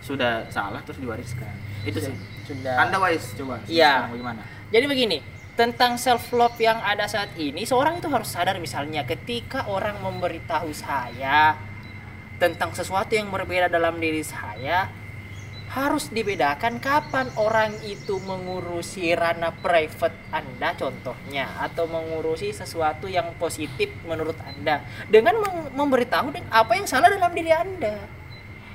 sudah 0.05 0.45
salah 0.53 0.77
terus 0.85 1.01
diwariskan 1.01 1.49
itu 1.89 1.97
sih 1.97 2.13
Sudah. 2.45 2.85
anda 2.85 3.01
wise 3.01 3.33
coba 3.33 3.57
Iya. 3.65 4.05
bagaimana 4.05 4.45
Jadi 4.69 4.85
begini, 4.85 5.17
tentang 5.57 5.97
self 5.97 6.29
love 6.29 6.53
yang 6.61 6.77
ada 6.77 7.09
saat 7.09 7.33
ini, 7.33 7.65
seorang 7.65 7.97
itu 7.97 8.05
harus 8.13 8.29
sadar 8.29 8.61
misalnya 8.61 9.01
ketika 9.09 9.65
orang 9.65 9.97
memberitahu 9.97 10.69
saya 10.69 11.57
tentang 12.39 12.71
sesuatu 12.71 13.11
yang 13.13 13.27
berbeda 13.27 13.67
dalam 13.67 13.99
diri 13.99 14.23
saya, 14.23 14.87
harus 15.69 16.09
dibedakan 16.09 16.81
kapan 16.81 17.29
orang 17.37 17.77
itu 17.85 18.17
mengurusi 18.25 19.13
ranah 19.13 19.53
private 19.61 20.17
Anda 20.33 20.73
contohnya 20.73 21.45
atau 21.61 21.85
mengurusi 21.85 22.49
sesuatu 22.49 23.05
yang 23.05 23.37
positif 23.37 23.93
menurut 24.01 24.33
Anda. 24.41 24.81
Dengan 25.05 25.37
mem- 25.37 25.69
memberitahu 25.77 26.33
dengan 26.33 26.49
apa 26.49 26.73
yang 26.73 26.89
salah 26.89 27.13
dalam 27.13 27.29
diri 27.37 27.53
Anda. 27.53 28.01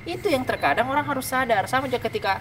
Itu 0.07 0.31
yang 0.31 0.47
terkadang 0.47 0.87
orang 0.87 1.03
harus 1.03 1.27
sadar. 1.27 1.67
Sama 1.67 1.91
aja 1.91 1.99
ketika 1.99 2.39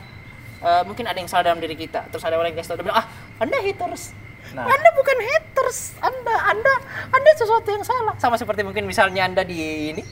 eh, 0.62 0.82
mungkin 0.86 1.10
ada 1.10 1.18
yang 1.18 1.26
salah 1.26 1.50
dalam 1.50 1.58
diri 1.58 1.74
kita 1.74 2.06
terus 2.14 2.22
ada 2.22 2.38
orang 2.38 2.54
yang 2.54 2.62
kasih 2.62 2.78
bilang 2.78 3.02
ah 3.02 3.06
Anda 3.42 3.58
haters. 3.58 4.14
Nah. 4.54 4.70
anda 4.70 4.90
bukan 4.94 5.18
haters. 5.18 5.98
Anda 5.98 6.34
anda 6.52 6.74
anda 7.10 7.30
sesuatu 7.34 7.74
yang 7.74 7.82
salah. 7.82 8.14
Sama 8.22 8.38
seperti 8.38 8.62
mungkin 8.62 8.86
misalnya 8.86 9.26
anda 9.26 9.42
di 9.42 9.90
ini 9.90 10.04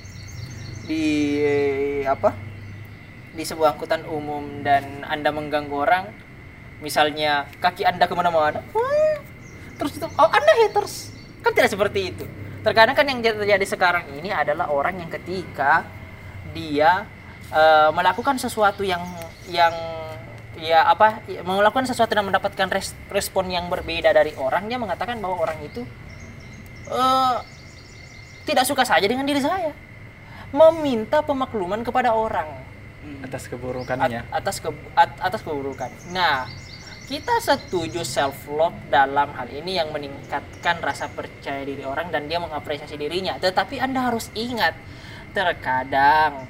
di 0.86 1.06
apa 2.04 2.34
di 3.32 3.42
sebuah 3.46 3.78
angkutan 3.78 4.04
umum 4.08 4.60
dan 4.60 5.06
anda 5.08 5.32
mengganggu 5.32 5.72
orang 5.72 6.04
misalnya 6.82 7.46
kaki 7.62 7.86
anda 7.86 8.04
ke 8.04 8.14
mana-mana 8.18 8.60
terus 9.78 9.98
itu 9.98 10.06
oh 10.06 10.30
anda 10.30 10.52
haters. 10.62 11.10
Kan 11.42 11.50
tidak 11.58 11.74
seperti 11.74 12.14
itu. 12.14 12.24
Terkadang 12.62 12.94
kan 12.94 13.02
yang 13.02 13.18
terjadi 13.18 13.66
sekarang 13.66 14.06
ini 14.14 14.30
adalah 14.30 14.70
orang 14.70 14.94
yang 15.02 15.10
ketika 15.10 15.82
dia 16.54 17.02
eh, 17.50 17.90
melakukan 17.90 18.38
sesuatu 18.38 18.86
yang 18.86 19.02
yang 19.50 19.74
ya 20.54 20.86
apa 20.86 21.24
melakukan 21.42 21.90
sesuatu 21.90 22.14
dan 22.14 22.22
mendapatkan 22.22 22.68
res- 22.70 22.94
respon 23.10 23.50
yang 23.50 23.66
berbeda 23.66 24.14
dari 24.14 24.36
orang 24.38 24.70
dia 24.70 24.78
mengatakan 24.78 25.18
bahwa 25.18 25.42
orang 25.42 25.58
itu 25.66 25.82
eh, 26.86 27.36
tidak 28.46 28.62
suka 28.62 28.86
saja 28.86 29.02
dengan 29.02 29.26
diri 29.26 29.42
saya 29.42 29.74
meminta 30.52 31.24
pemakluman 31.24 31.80
kepada 31.80 32.12
orang 32.12 32.46
atas 33.24 33.48
at- 33.48 33.50
keburukannya. 33.50 34.20
atas 34.30 34.56
ke 34.60 34.68
at- 34.94 35.18
atas 35.18 35.40
keburukan. 35.42 35.90
Nah, 36.12 36.46
kita 37.08 37.40
setuju 37.42 38.06
self 38.06 38.46
love 38.46 38.76
dalam 38.88 39.32
hal 39.34 39.48
ini 39.50 39.80
yang 39.80 39.90
meningkatkan 39.90 40.78
rasa 40.78 41.10
percaya 41.10 41.64
diri 41.66 41.82
orang 41.82 42.12
dan 42.14 42.28
dia 42.30 42.38
mengapresiasi 42.38 42.94
dirinya. 42.94 43.36
Tetapi 43.40 43.80
Anda 43.82 44.12
harus 44.12 44.30
ingat, 44.36 44.76
terkadang 45.32 46.46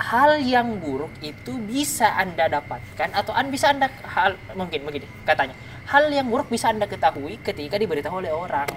hal 0.00 0.40
yang 0.40 0.80
buruk 0.80 1.12
itu 1.20 1.60
bisa 1.60 2.16
Anda 2.16 2.48
dapatkan 2.48 3.12
atau 3.12 3.32
Anda 3.36 3.50
bisa 3.52 3.72
Anda 3.72 3.88
hal 4.04 4.36
mungkin 4.56 4.84
begini 4.86 5.04
katanya. 5.24 5.56
Hal 5.90 6.06
yang 6.12 6.30
buruk 6.30 6.48
bisa 6.48 6.70
Anda 6.70 6.86
ketahui 6.86 7.40
ketika 7.42 7.76
diberitahu 7.76 8.22
oleh 8.22 8.30
orang. 8.30 8.70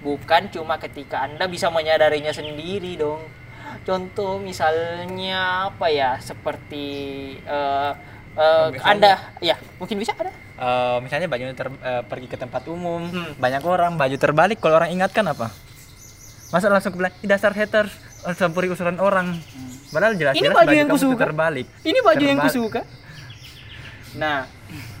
Bukan 0.00 0.48
cuma 0.48 0.80
ketika 0.80 1.28
Anda 1.28 1.44
bisa 1.44 1.68
menyadarinya 1.68 2.32
sendiri 2.32 2.96
dong. 2.96 3.20
Contoh 3.82 4.36
misalnya 4.38 5.40
apa 5.66 5.88
ya 5.88 6.16
seperti 6.18 6.86
eh, 7.40 7.92
eh, 8.30 8.66
Misalnya- 8.70 8.86
Anda 8.86 9.12
ya 9.40 9.56
mungkin 9.76 9.96
bisa 9.96 10.12
ada. 10.12 10.30
Eh, 10.54 10.96
misalnya 11.00 11.26
bajunya 11.26 11.52
ter- 11.52 11.80
eh, 11.80 12.02
pergi 12.04 12.26
ke 12.26 12.36
tempat 12.36 12.62
umum, 12.66 13.02
Hmm. 13.02 13.32
banyak 13.34 13.62
orang, 13.62 13.96
baju 13.96 14.16
terbalik, 14.16 14.58
kalau 14.58 14.76
orang 14.76 14.92
ingatkan 14.92 15.24
apa? 15.24 15.48
Masa 16.50 16.66
langsung 16.66 16.92
bilang, 16.92 17.14
"Ih, 17.16 17.26
dasar 17.26 17.50
haters, 17.50 17.90
eh, 18.22 18.34
campuri 18.34 18.68
usulan 18.68 18.98
orang. 18.98 19.40
Padahal 19.88 20.14
jelas-jelas 20.14 20.44
Ini 20.44 20.54
baju 20.54 20.70
yang 20.70 20.86
kamu 20.86 20.94
tuh 20.94 21.08
kusuka. 21.08 21.22
terbalik. 21.24 21.66
Ini 21.80 21.98
baju 22.00 22.20
yang 22.22 22.38
Terbalik. 22.38 22.54
kusuka. 22.54 22.80
Nah, 24.12 24.38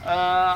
eh, 0.02 0.54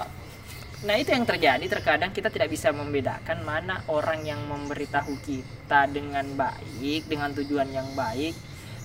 nah 0.84 0.94
itu 1.00 1.10
yang 1.10 1.24
terjadi. 1.24 1.64
Terkadang 1.64 2.12
kita 2.12 2.28
tidak 2.28 2.52
bisa 2.52 2.70
membedakan 2.70 3.40
mana 3.42 3.80
orang 3.88 4.22
yang 4.24 4.40
memberitahu 4.44 5.16
kita 5.24 5.88
dengan 5.88 6.28
baik, 6.36 7.08
dengan 7.08 7.32
tujuan 7.32 7.68
yang 7.72 7.88
baik, 7.96 8.36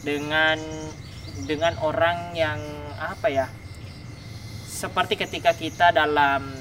dengan 0.03 0.59
dengan 1.43 1.75
orang 1.83 2.35
yang 2.35 2.59
apa 2.99 3.27
ya? 3.27 3.47
Seperti 4.63 5.19
ketika 5.19 5.51
kita 5.51 5.91
dalam 5.91 6.51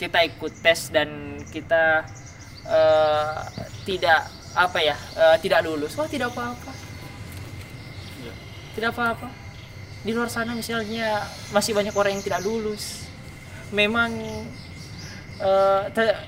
kita 0.00 0.24
ikut 0.24 0.52
tes 0.64 0.88
dan 0.88 1.40
kita 1.52 2.08
eh, 2.64 3.40
tidak 3.84 4.32
apa 4.56 4.78
ya? 4.80 4.96
eh, 4.96 5.36
tidak 5.44 5.60
lulus. 5.64 5.92
Oh, 6.00 6.08
tidak 6.08 6.32
apa-apa 6.32 6.86
tidak 8.76 8.92
apa-apa 8.92 9.32
di 10.04 10.12
luar 10.12 10.28
sana 10.28 10.52
misalnya 10.52 11.24
masih 11.50 11.72
banyak 11.72 11.96
orang 11.96 12.20
yang 12.20 12.24
tidak 12.28 12.44
lulus 12.44 13.08
memang 13.72 14.12
te- 15.92 16.18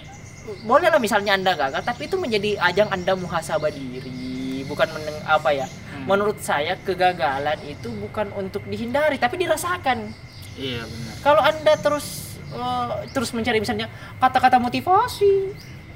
boleh 0.64 0.88
lah 0.88 1.01
misalnya 1.01 1.37
anda 1.37 1.53
gagal 1.53 1.85
tapi 1.85 2.09
itu 2.09 2.16
menjadi 2.16 2.57
ajang 2.61 2.88
anda 2.88 3.12
muhasabah 3.12 3.73
diri. 3.73 4.64
Bukan 4.68 4.88
meneng, 4.92 5.16
apa 5.25 5.49
ya 5.53 5.66
menurut 6.09 6.40
saya 6.40 6.77
kegagalan 6.81 7.61
itu 7.68 7.92
bukan 7.92 8.33
untuk 8.33 8.64
dihindari 8.64 9.21
tapi 9.21 9.40
dirasakan. 9.40 10.09
Iya 10.57 10.88
benar. 10.88 11.14
Kalau 11.21 11.40
anda 11.44 11.73
terus 11.77 12.37
eh, 12.49 12.90
terus 13.12 13.31
mencari 13.37 13.61
misalnya 13.61 13.92
kata-kata 14.16 14.57
motivasi 14.57 15.53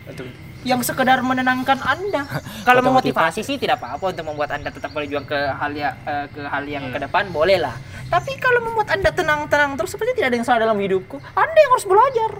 Itu 0.08 0.24
yang 0.62 0.78
sekedar 0.84 1.18
menenangkan 1.26 1.74
anda. 1.82 2.22
Kalau 2.68 2.84
memotivasi 2.86 3.42
sih 3.42 3.58
tidak 3.58 3.82
apa-apa 3.82 4.14
untuk 4.14 4.30
membuat 4.30 4.54
anda 4.54 4.70
tetap 4.70 4.94
berjuang 4.94 5.26
ke 5.26 5.34
hal 5.34 5.72
ya 5.74 5.96
eh, 6.06 6.26
ke 6.30 6.40
hal 6.46 6.64
yang 6.68 6.92
ke 6.92 6.98
depan 7.02 7.32
boleh 7.34 7.58
lah. 7.58 7.74
Tapi 8.12 8.36
kalau 8.36 8.60
membuat 8.60 8.92
anda 8.92 9.08
tenang-tenang 9.08 9.72
terus 9.72 9.96
seperti 9.96 10.20
tidak 10.20 10.28
ada 10.28 10.36
yang 10.36 10.46
salah 10.46 10.60
dalam 10.68 10.76
hidupku. 10.76 11.16
Anda 11.32 11.58
yang 11.58 11.72
harus 11.72 11.88
belajar 11.88 12.30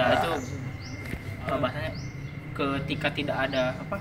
ya 0.00 0.16
itu 0.16 0.32
apa 1.44 1.56
bahasanya 1.60 1.92
ketika 2.56 3.08
tidak 3.12 3.36
ada 3.36 3.62
apa 3.76 3.96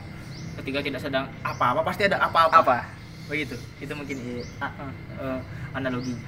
ketika 0.60 0.80
tidak 0.84 1.02
sedang 1.04 1.26
apa-apa 1.44 1.82
pasti 1.84 2.08
ada 2.08 2.20
apa-apa. 2.20 2.60
Apa? 2.60 2.78
Begitu. 3.32 3.56
Itu 3.80 3.94
mungkin 3.96 4.18
eh, 4.20 4.44
ah, 4.60 4.92
eh, 5.20 5.40
analoginya. 5.76 6.28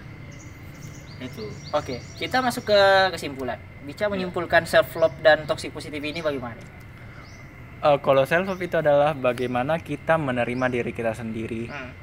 Itu. 1.22 1.48
Oke 1.72 2.00
kita 2.20 2.44
masuk 2.44 2.68
ke 2.72 2.80
kesimpulan. 3.16 3.60
Bisa 3.88 4.08
menyimpulkan 4.08 4.68
self 4.68 4.94
love 5.00 5.16
dan 5.24 5.44
toxic 5.48 5.74
positivity 5.74 6.20
ini 6.20 6.22
bagaimana? 6.24 6.62
Eh, 7.82 7.98
kalau 8.00 8.24
self 8.28 8.48
love 8.48 8.62
itu 8.62 8.78
adalah 8.80 9.16
bagaimana 9.16 9.80
kita 9.80 10.20
menerima 10.20 10.66
diri 10.68 10.92
kita 10.92 11.16
sendiri. 11.16 11.72
Hmm. 11.72 11.94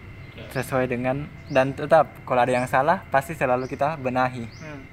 sesuai 0.54 0.86
dengan 0.86 1.26
dan 1.50 1.74
tetap 1.74 2.14
kalau 2.22 2.46
ada 2.46 2.54
yang 2.54 2.62
salah 2.70 3.02
pasti 3.10 3.34
selalu 3.34 3.66
kita 3.66 3.98
benahi. 3.98 4.46
Hmm. 4.46 4.86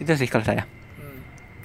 itu 0.00 0.16
sih 0.16 0.24
kalau 0.24 0.40
saya. 0.48 0.64
Hmm. 0.64 0.77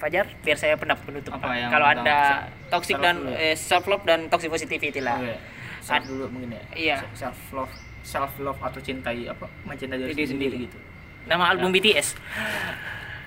Fajar, 0.04 0.28
biar 0.38 0.56
saya 0.56 0.76
pendapat 0.76 1.00
penutup. 1.02 1.32
Apa 1.32 1.48
Pak. 1.48 1.72
Kalau 1.72 1.86
Anda 1.88 2.16
se- 2.20 2.44
toxic 2.68 2.96
dan 2.98 3.16
ya? 3.24 3.40
eh, 3.42 3.56
self 3.56 3.84
love 3.86 4.04
dan 4.04 4.28
toxic 4.28 4.48
positivity 4.48 5.00
lah. 5.00 5.16
Oke. 5.16 5.32
self 5.80 6.04
dulu 6.04 6.24
mungkin 6.28 6.48
ya 6.50 6.62
Iya. 6.74 6.96
self 7.12 7.36
love 7.50 7.72
self 8.02 8.32
love 8.38 8.56
atau 8.58 8.76
cintai 8.78 9.24
apa 9.24 9.44
mencintai 9.64 9.96
diri, 9.98 10.12
Diri 10.12 10.24
sendiri, 10.26 10.56
sendiri. 10.56 10.64
gitu 10.66 10.78
Nama 11.24 11.44
album 11.46 11.68
BTS 11.70 12.16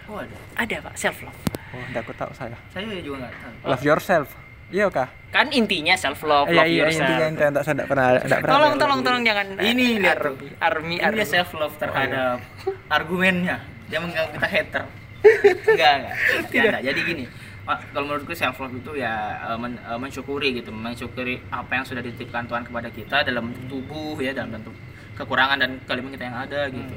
oh 0.07 0.17
ada 0.17 0.37
ada 0.55 0.75
Pak, 0.83 0.93
self 0.95 1.17
love. 1.21 1.37
oh 1.67 1.81
tidak 1.83 2.01
aku 2.01 2.13
tahu 2.13 2.31
saya 2.31 2.57
saya 2.67 2.85
juga 2.97 3.25
nggak 3.25 3.33
tahu 3.35 3.53
love 3.67 3.83
yourself 3.83 4.27
iya 4.69 4.85
kah 4.87 5.05
Kan 5.27 5.49
intinya 5.51 5.93
self 5.93 6.21
love, 6.23 6.45
iya 6.47 6.55
love 6.55 6.65
iya 6.67 6.81
yourself. 6.83 7.01
intinya 7.03 7.25
itu 7.27 7.37
tidak 7.43 7.61
saya 7.61 7.75
pernah 7.83 8.07
pernah 8.17 8.41
Tolong 8.49 8.73
tolong 8.75 8.99
tolong 9.01 9.21
jangan 9.23 9.45
Ini 9.55 9.85
lihat 9.99 10.17
army 10.19 10.49
army, 10.59 10.93
ini 10.93 11.03
army. 11.03 11.15
dia 11.15 11.25
self 11.27 11.49
love 11.53 11.73
terhadap 11.75 12.41
argumennya 12.87 13.57
dia 13.85 13.97
menganggap 13.99 14.29
kita 14.31 14.47
hater 14.47 14.83
enggak 15.23 15.93
enggak. 15.95 16.15
Tidak. 16.47 16.79
Jadi 16.83 16.99
gini 17.03 17.25
kalau 17.91 18.07
menurutku 18.07 18.31
self 18.31 18.55
love 18.57 18.71
itu 18.73 18.95
ya 18.95 19.13
eh, 19.45 19.57
men- 19.57 19.79
eh, 19.79 19.97
mensyukuri 19.97 20.55
gitu. 20.55 20.69
Mensyukuri 20.69 21.41
apa 21.49 21.71
yang 21.73 21.85
sudah 21.85 21.99
dititipkan 21.99 22.45
Tuhan 22.45 22.63
kepada 22.63 22.87
kita 22.87 23.21
dalam 23.21 23.51
bentuk 23.51 23.65
tubuh 23.67 24.17
ya 24.17 24.31
dalam 24.31 24.53
bentuk 24.53 24.73
kekurangan 25.13 25.57
dan 25.57 25.69
kelebihan 25.83 26.13
kita 26.13 26.25
yang 26.25 26.37
ada 26.37 26.61
gitu. 26.69 26.95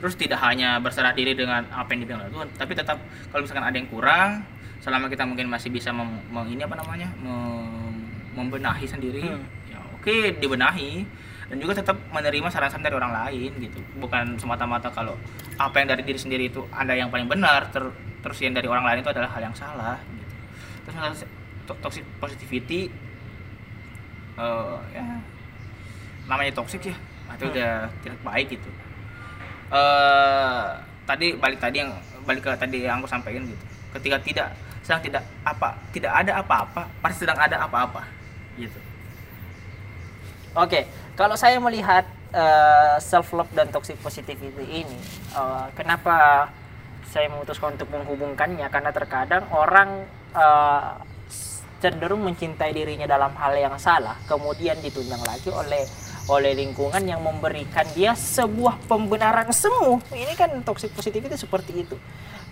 Terus 0.00 0.14
tidak 0.16 0.40
hanya 0.40 0.80
berserah 0.80 1.12
diri 1.12 1.36
dengan 1.36 1.60
apa 1.68 1.92
yang 1.92 2.00
dibilang 2.02 2.24
oleh 2.24 2.32
Tuhan 2.32 2.48
tapi 2.56 2.72
tetap 2.72 2.96
kalau 3.28 3.44
misalkan 3.44 3.68
ada 3.68 3.76
yang 3.76 3.84
kurang 3.86 4.40
selama 4.80 5.12
kita 5.12 5.28
mungkin 5.28 5.44
masih 5.44 5.68
bisa 5.68 5.92
mem, 5.92 6.08
mem- 6.32 6.48
ini 6.48 6.64
apa 6.64 6.72
namanya 6.72 7.12
mem- 7.20 8.08
membenahi 8.32 8.88
sendiri 8.88 9.20
Hmm. 9.20 9.44
ya 9.68 9.76
oke 9.92 10.40
dibenahi 10.40 11.04
dan 11.50 11.58
juga 11.58 11.74
tetap 11.74 11.98
menerima 12.14 12.46
saran-saran 12.46 12.86
dari 12.86 12.94
orang 12.94 13.10
lain 13.10 13.50
gitu. 13.58 13.82
Bukan 13.98 14.38
semata-mata 14.38 14.86
kalau 14.94 15.18
apa 15.58 15.82
yang 15.82 15.90
dari 15.90 16.06
diri 16.06 16.14
sendiri 16.16 16.46
itu 16.46 16.62
ada 16.70 16.94
yang 16.94 17.10
paling 17.10 17.26
benar 17.26 17.66
ter- 17.74 17.90
terus 18.22 18.38
yang 18.38 18.54
dari 18.54 18.70
orang 18.70 18.86
lain 18.86 19.02
itu 19.02 19.10
adalah 19.10 19.26
hal 19.34 19.42
yang 19.42 19.56
salah 19.58 19.98
gitu. 20.06 20.34
Terus 20.86 20.94
masalah 20.94 21.16
to- 21.66 21.78
toxic 21.82 22.04
positivity 22.22 22.86
eh, 24.38 24.76
ya 24.94 25.04
namanya 26.30 26.54
toxic 26.54 26.86
ya 26.86 26.96
itu 27.34 27.44
Hmm. 27.46 27.52
udah 27.54 27.72
tidak 28.02 28.18
baik 28.22 28.46
gitu. 28.54 28.70
Eh 29.74 30.66
tadi 31.02 31.34
balik 31.34 31.58
tadi 31.58 31.82
yang 31.82 31.90
balik 32.22 32.46
ke 32.46 32.50
tadi 32.54 32.86
yang 32.86 33.02
aku 33.02 33.10
sampaikan 33.10 33.42
gitu. 33.42 33.64
Ketika 33.98 34.16
tidak 34.22 34.48
sedang 34.86 35.02
tidak 35.02 35.22
apa 35.42 35.74
tidak 35.90 36.14
ada 36.14 36.38
apa-apa 36.38 36.86
pasti 37.02 37.26
sedang 37.26 37.38
ada 37.38 37.66
apa-apa 37.66 38.06
gitu. 38.54 38.78
Oke, 40.50 40.82
kalau 41.18 41.34
saya 41.34 41.56
melihat 41.58 42.06
self 43.02 43.34
love 43.34 43.50
dan 43.50 43.66
toxic 43.74 43.98
positivity 43.98 44.86
ini, 44.86 44.98
eh, 45.34 45.66
kenapa 45.74 46.46
saya 47.10 47.26
memutuskan 47.26 47.74
untuk 47.74 47.90
menghubungkannya? 47.90 48.70
Karena 48.70 48.94
terkadang 48.94 49.50
orang 49.50 50.06
eh, 50.30 50.90
cenderung 51.82 52.22
mencintai 52.22 52.70
dirinya 52.70 53.08
dalam 53.08 53.34
hal 53.34 53.56
yang 53.56 53.74
salah, 53.80 54.14
kemudian 54.28 54.78
ditunjang 54.78 55.18
lagi 55.26 55.50
oleh 55.50 55.82
oleh 56.30 56.54
lingkungan 56.54 57.02
yang 57.02 57.18
memberikan 57.24 57.82
dia 57.96 58.14
sebuah 58.14 58.78
pembenaran 58.86 59.50
semu. 59.50 59.98
Ini 60.14 60.38
kan 60.38 60.54
toxic 60.62 60.94
positivity 60.94 61.34
seperti 61.34 61.82
itu. 61.82 61.98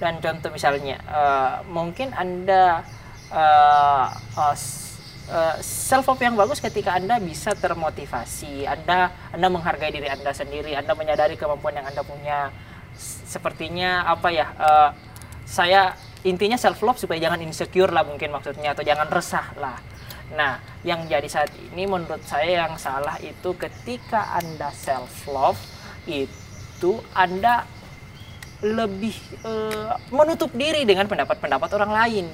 Dan 0.03 0.19
contoh 0.19 0.51
misalnya, 0.51 0.99
eh, 1.07 1.55
mungkin 1.71 2.11
anda 2.19 2.83
eh, 3.31 4.07
eh, 5.29 5.57
self 5.63 6.09
love 6.09 6.23
yang 6.25 6.35
bagus 6.35 6.59
ketika 6.59 6.97
anda 6.97 7.21
bisa 7.21 7.53
termotivasi 7.55 8.65
anda 8.65 9.13
anda 9.31 9.49
menghargai 9.49 9.93
diri 9.93 10.09
anda 10.09 10.33
sendiri 10.33 10.75
anda 10.75 10.93
menyadari 10.97 11.37
kemampuan 11.39 11.79
yang 11.79 11.87
anda 11.87 12.03
punya. 12.03 12.51
Sepertinya 13.29 14.09
apa 14.09 14.29
ya 14.33 14.47
eh, 14.59 14.91
saya 15.47 15.95
intinya 16.27 16.59
self 16.59 16.83
love 16.83 16.99
supaya 16.99 17.23
jangan 17.23 17.41
insecure 17.41 17.93
lah 17.93 18.03
mungkin 18.03 18.35
maksudnya 18.35 18.75
atau 18.75 18.83
jangan 18.83 19.07
resah 19.09 19.47
lah. 19.57 19.79
Nah 20.35 20.61
yang 20.83 21.07
jadi 21.09 21.29
saat 21.31 21.53
ini 21.73 21.89
menurut 21.89 22.21
saya 22.27 22.67
yang 22.67 22.75
salah 22.77 23.17
itu 23.23 23.55
ketika 23.55 24.37
anda 24.37 24.69
self 24.75 25.25
love 25.31 25.61
itu 26.09 27.01
anda 27.15 27.65
lebih 28.65 29.15
eh, 29.47 29.95
menutup 30.11 30.51
diri 30.51 30.83
dengan 30.83 31.07
pendapat-pendapat 31.07 31.71
orang 31.79 31.93
lain 31.95 32.27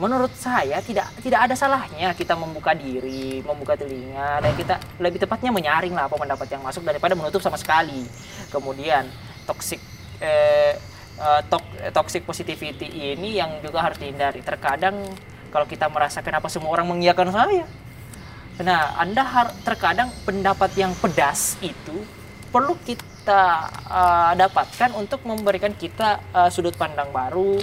menurut 0.00 0.32
saya 0.32 0.80
tidak 0.80 1.12
tidak 1.20 1.40
ada 1.48 1.54
salahnya 1.54 2.16
kita 2.16 2.32
membuka 2.32 2.72
diri, 2.72 3.44
membuka 3.44 3.76
telinga 3.76 4.40
dan 4.40 4.52
kita 4.56 4.74
lebih 4.96 5.20
tepatnya 5.20 5.52
menyaring 5.52 5.92
lah 5.92 6.08
apa 6.08 6.16
pendapat 6.16 6.48
yang 6.48 6.64
masuk 6.64 6.80
daripada 6.80 7.12
menutup 7.12 7.44
sama 7.44 7.60
sekali. 7.60 8.08
Kemudian 8.48 9.04
toxic 9.44 9.80
eh, 10.20 10.80
eh, 11.20 11.90
toxic 11.92 12.24
positivity 12.24 12.88
ini 12.88 13.36
yang 13.36 13.60
juga 13.60 13.84
harus 13.84 14.00
dihindari. 14.00 14.40
Terkadang 14.40 14.96
kalau 15.52 15.68
kita 15.68 15.92
merasa 15.92 16.24
kenapa 16.24 16.48
semua 16.48 16.72
orang 16.72 16.88
mengiyakan 16.88 17.28
saya. 17.28 17.68
Nah, 18.60 18.96
Anda 19.00 19.24
har- 19.24 19.56
terkadang 19.64 20.12
pendapat 20.24 20.76
yang 20.76 20.92
pedas 20.96 21.60
itu 21.60 22.04
perlu 22.48 22.80
kita 22.80 23.68
eh, 23.92 24.32
dapatkan 24.40 24.96
untuk 24.96 25.20
memberikan 25.28 25.76
kita 25.76 26.16
eh, 26.32 26.48
sudut 26.48 26.72
pandang 26.80 27.12
baru 27.12 27.60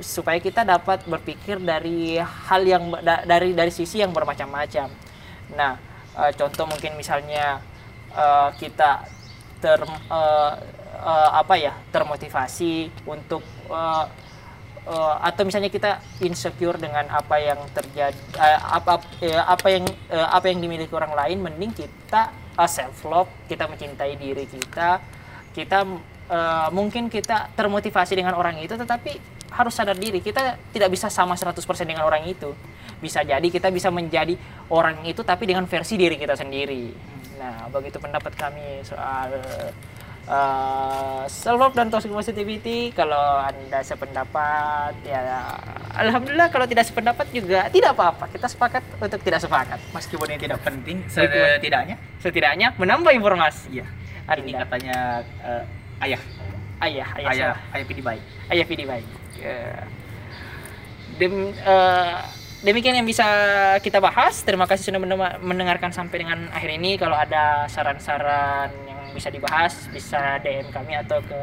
supaya 0.00 0.38
kita 0.42 0.66
dapat 0.66 1.06
berpikir 1.06 1.60
dari 1.62 2.18
hal 2.18 2.62
yang 2.66 2.90
da- 3.02 3.22
dari 3.22 3.54
dari 3.54 3.70
sisi 3.70 4.02
yang 4.02 4.10
bermacam-macam. 4.10 4.88
Nah, 5.54 5.78
eh, 6.18 6.32
contoh 6.34 6.66
mungkin 6.66 6.98
misalnya 6.98 7.60
eh, 8.14 8.48
kita 8.58 9.06
ter 9.62 9.80
eh, 9.86 10.52
eh, 11.00 11.30
apa 11.34 11.54
ya 11.56 11.72
termotivasi 11.94 12.90
untuk 13.06 13.42
eh, 13.70 14.04
eh, 14.88 15.14
atau 15.24 15.42
misalnya 15.46 15.70
kita 15.72 16.00
insecure 16.20 16.76
dengan 16.76 17.08
apa 17.08 17.36
yang 17.40 17.60
terjadi 17.72 18.18
eh, 18.36 18.58
apa 18.60 19.00
eh, 19.22 19.40
apa 19.40 19.66
yang 19.70 19.84
eh, 20.10 20.28
apa 20.28 20.46
yang 20.50 20.58
dimiliki 20.60 20.92
orang 20.92 21.14
lain 21.14 21.38
mending 21.40 21.72
kita 21.72 22.30
self 22.70 23.02
love 23.08 23.30
kita 23.50 23.66
mencintai 23.66 24.14
diri 24.14 24.46
kita 24.46 25.00
kita 25.56 25.78
eh, 26.30 26.68
mungkin 26.70 27.08
kita 27.08 27.50
termotivasi 27.56 28.14
dengan 28.18 28.36
orang 28.38 28.60
itu 28.60 28.76
tetapi 28.76 29.33
harus 29.54 29.72
sadar 29.74 29.94
diri. 29.94 30.18
Kita 30.18 30.58
tidak 30.74 30.90
bisa 30.90 31.06
sama 31.06 31.38
100% 31.38 31.62
dengan 31.86 32.02
orang 32.04 32.26
itu. 32.26 32.50
Bisa 32.98 33.22
jadi 33.22 33.46
kita 33.46 33.70
bisa 33.70 33.88
menjadi 33.94 34.34
orang 34.70 35.06
itu 35.06 35.22
tapi 35.22 35.46
dengan 35.46 35.70
versi 35.70 35.94
diri 35.94 36.18
kita 36.18 36.34
sendiri. 36.34 36.90
Nah 37.38 37.70
begitu 37.70 38.02
pendapat 38.02 38.34
kami 38.34 38.82
soal 38.82 39.30
uh, 40.26 41.22
self 41.30 41.58
love 41.58 41.74
dan 41.76 41.92
toxic 41.92 42.10
positivity. 42.10 42.90
Kalau 42.90 43.38
anda 43.44 43.84
sependapat 43.84 44.94
ya 45.06 45.22
alhamdulillah 45.94 46.50
kalau 46.50 46.66
tidak 46.66 46.90
sependapat 46.90 47.30
juga 47.30 47.70
tidak 47.70 47.94
apa-apa. 47.94 48.26
Kita 48.34 48.50
sepakat 48.50 48.82
untuk 48.98 49.20
tidak 49.22 49.38
sepakat. 49.44 49.78
Meskipun 49.94 50.26
ini 50.34 50.40
tidak 50.40 50.60
penting 50.66 51.04
setidaknya. 51.06 51.96
Setidaknya 52.18 52.68
menambah 52.74 53.12
informasi. 53.14 53.84
Ini 54.24 54.56
Anda. 54.56 54.64
katanya 54.64 54.96
eh, 55.44 55.64
ayah. 56.08 56.22
Ayah 56.82 57.06
ayah 57.16 57.30
ayah 57.30 57.30
ayah, 57.30 57.56
ayah 57.78 57.86
pidi 57.86 58.02
baik 58.02 58.22
ayah 58.50 58.66
video 58.66 58.86
baik 58.90 59.06
Ya. 59.38 59.86
Dem, 61.14 61.54
eh, 61.54 62.18
demikian 62.66 62.98
yang 62.98 63.06
bisa 63.06 63.26
kita 63.78 64.02
bahas 64.02 64.42
terima 64.42 64.66
kasih 64.66 64.90
sudah 64.90 65.00
mendengarkan 65.38 65.94
sampai 65.94 66.26
dengan 66.26 66.50
akhir 66.50 66.70
ini 66.74 66.98
kalau 66.98 67.14
ada 67.14 67.70
saran-saran 67.70 68.72
yang 68.88 69.14
bisa 69.14 69.30
dibahas 69.30 69.86
bisa 69.94 70.42
DM 70.42 70.74
kami 70.74 70.98
atau 70.98 71.22
ke 71.22 71.40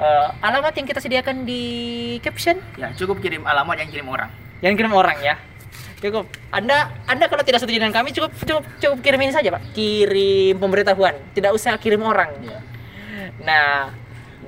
eh, 0.00 0.28
alamat 0.40 0.72
yang 0.72 0.86
kita 0.88 1.04
sediakan 1.04 1.44
di 1.44 2.16
caption 2.24 2.56
ya 2.80 2.96
cukup 2.96 3.20
kirim 3.20 3.44
alamat 3.44 3.84
yang 3.84 3.92
kirim 3.92 4.08
orang 4.08 4.32
Jangan 4.58 4.74
kirim 4.74 4.94
orang 4.94 5.18
ya. 5.22 5.34
Cukup. 5.98 6.30
Anda 6.54 6.94
Anda 7.06 7.26
kalau 7.26 7.42
tidak 7.42 7.62
setuju 7.62 7.82
dengan 7.82 7.94
kami 7.94 8.14
cukup 8.14 8.30
cukup 8.42 8.64
cukup 8.78 8.98
kirimin 9.02 9.34
saja, 9.34 9.54
Pak. 9.54 9.74
Kirim 9.74 10.58
pemberitahuan. 10.58 11.14
Tidak 11.34 11.50
usah 11.50 11.74
kirim 11.78 12.02
orang. 12.02 12.30
ya 12.42 12.58
Nah, 13.42 13.94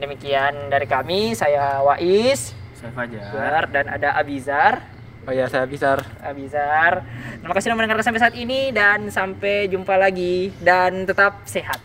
demikian 0.00 0.72
dari 0.72 0.88
kami. 0.88 1.36
Saya 1.36 1.84
Wais, 1.84 2.56
saya 2.74 2.90
Fajar 2.96 3.68
dan 3.68 3.86
ada 3.86 4.16
Abizar. 4.16 4.82
oh 5.28 5.32
ya 5.36 5.44
saya 5.52 5.68
bisa 5.68 6.00
Abizar. 6.24 7.04
Terima 7.38 7.52
kasih 7.52 7.70
sudah 7.70 7.76
mendengarkan 7.76 8.04
sampai 8.08 8.22
saat 8.24 8.36
ini 8.40 8.72
dan 8.72 9.12
sampai 9.12 9.68
jumpa 9.68 9.94
lagi 10.00 10.48
dan 10.64 11.04
tetap 11.04 11.44
sehat. 11.44 11.78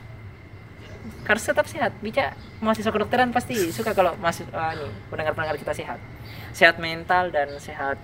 Harus 1.27 1.43
tetap 1.43 1.67
sehat. 1.67 1.91
Bica 1.99 2.31
mahasiswa 2.63 2.95
kedokteran 2.95 3.35
pasti 3.35 3.69
suka 3.75 3.91
kalau 3.91 4.15
masih 4.23 4.47
ah, 4.55 4.71
ini 4.71 4.87
pendengar-pendengar 5.11 5.59
kita 5.59 5.75
sehat. 5.75 5.99
Sehat 6.55 6.79
mental 6.79 7.29
dan 7.35 7.51
sehat 7.59 7.99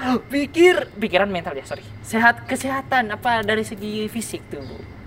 pikir 0.32 0.88
pikiran 0.96 1.28
mental 1.28 1.52
ya 1.56 1.64
sorry 1.66 1.84
sehat 2.04 2.46
kesehatan 2.48 3.12
apa 3.12 3.44
dari 3.44 3.66
segi 3.66 4.06
fisik 4.08 4.42
tubuh 4.48 4.99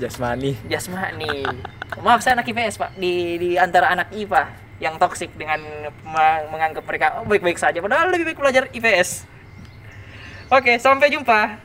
jasmani. 0.00 0.58
Jasmani. 0.66 1.46
Maaf 2.00 2.20
saya 2.20 2.38
anak 2.38 2.48
IPS 2.50 2.80
pak. 2.80 2.90
Di 2.98 3.38
di 3.38 3.50
antara 3.54 3.90
anak 3.90 4.10
IPA 4.14 4.42
yang 4.82 4.98
toksik 4.98 5.32
dengan 5.38 5.62
menganggap 6.50 6.84
mereka 6.84 7.06
oh, 7.22 7.26
baik-baik 7.26 7.56
saja. 7.56 7.78
Padahal 7.78 8.10
lebih 8.10 8.34
baik 8.34 8.38
belajar 8.42 8.66
IPS 8.74 9.34
oke 10.54 10.72
sampai 10.80 11.08
jumpa 11.12 11.58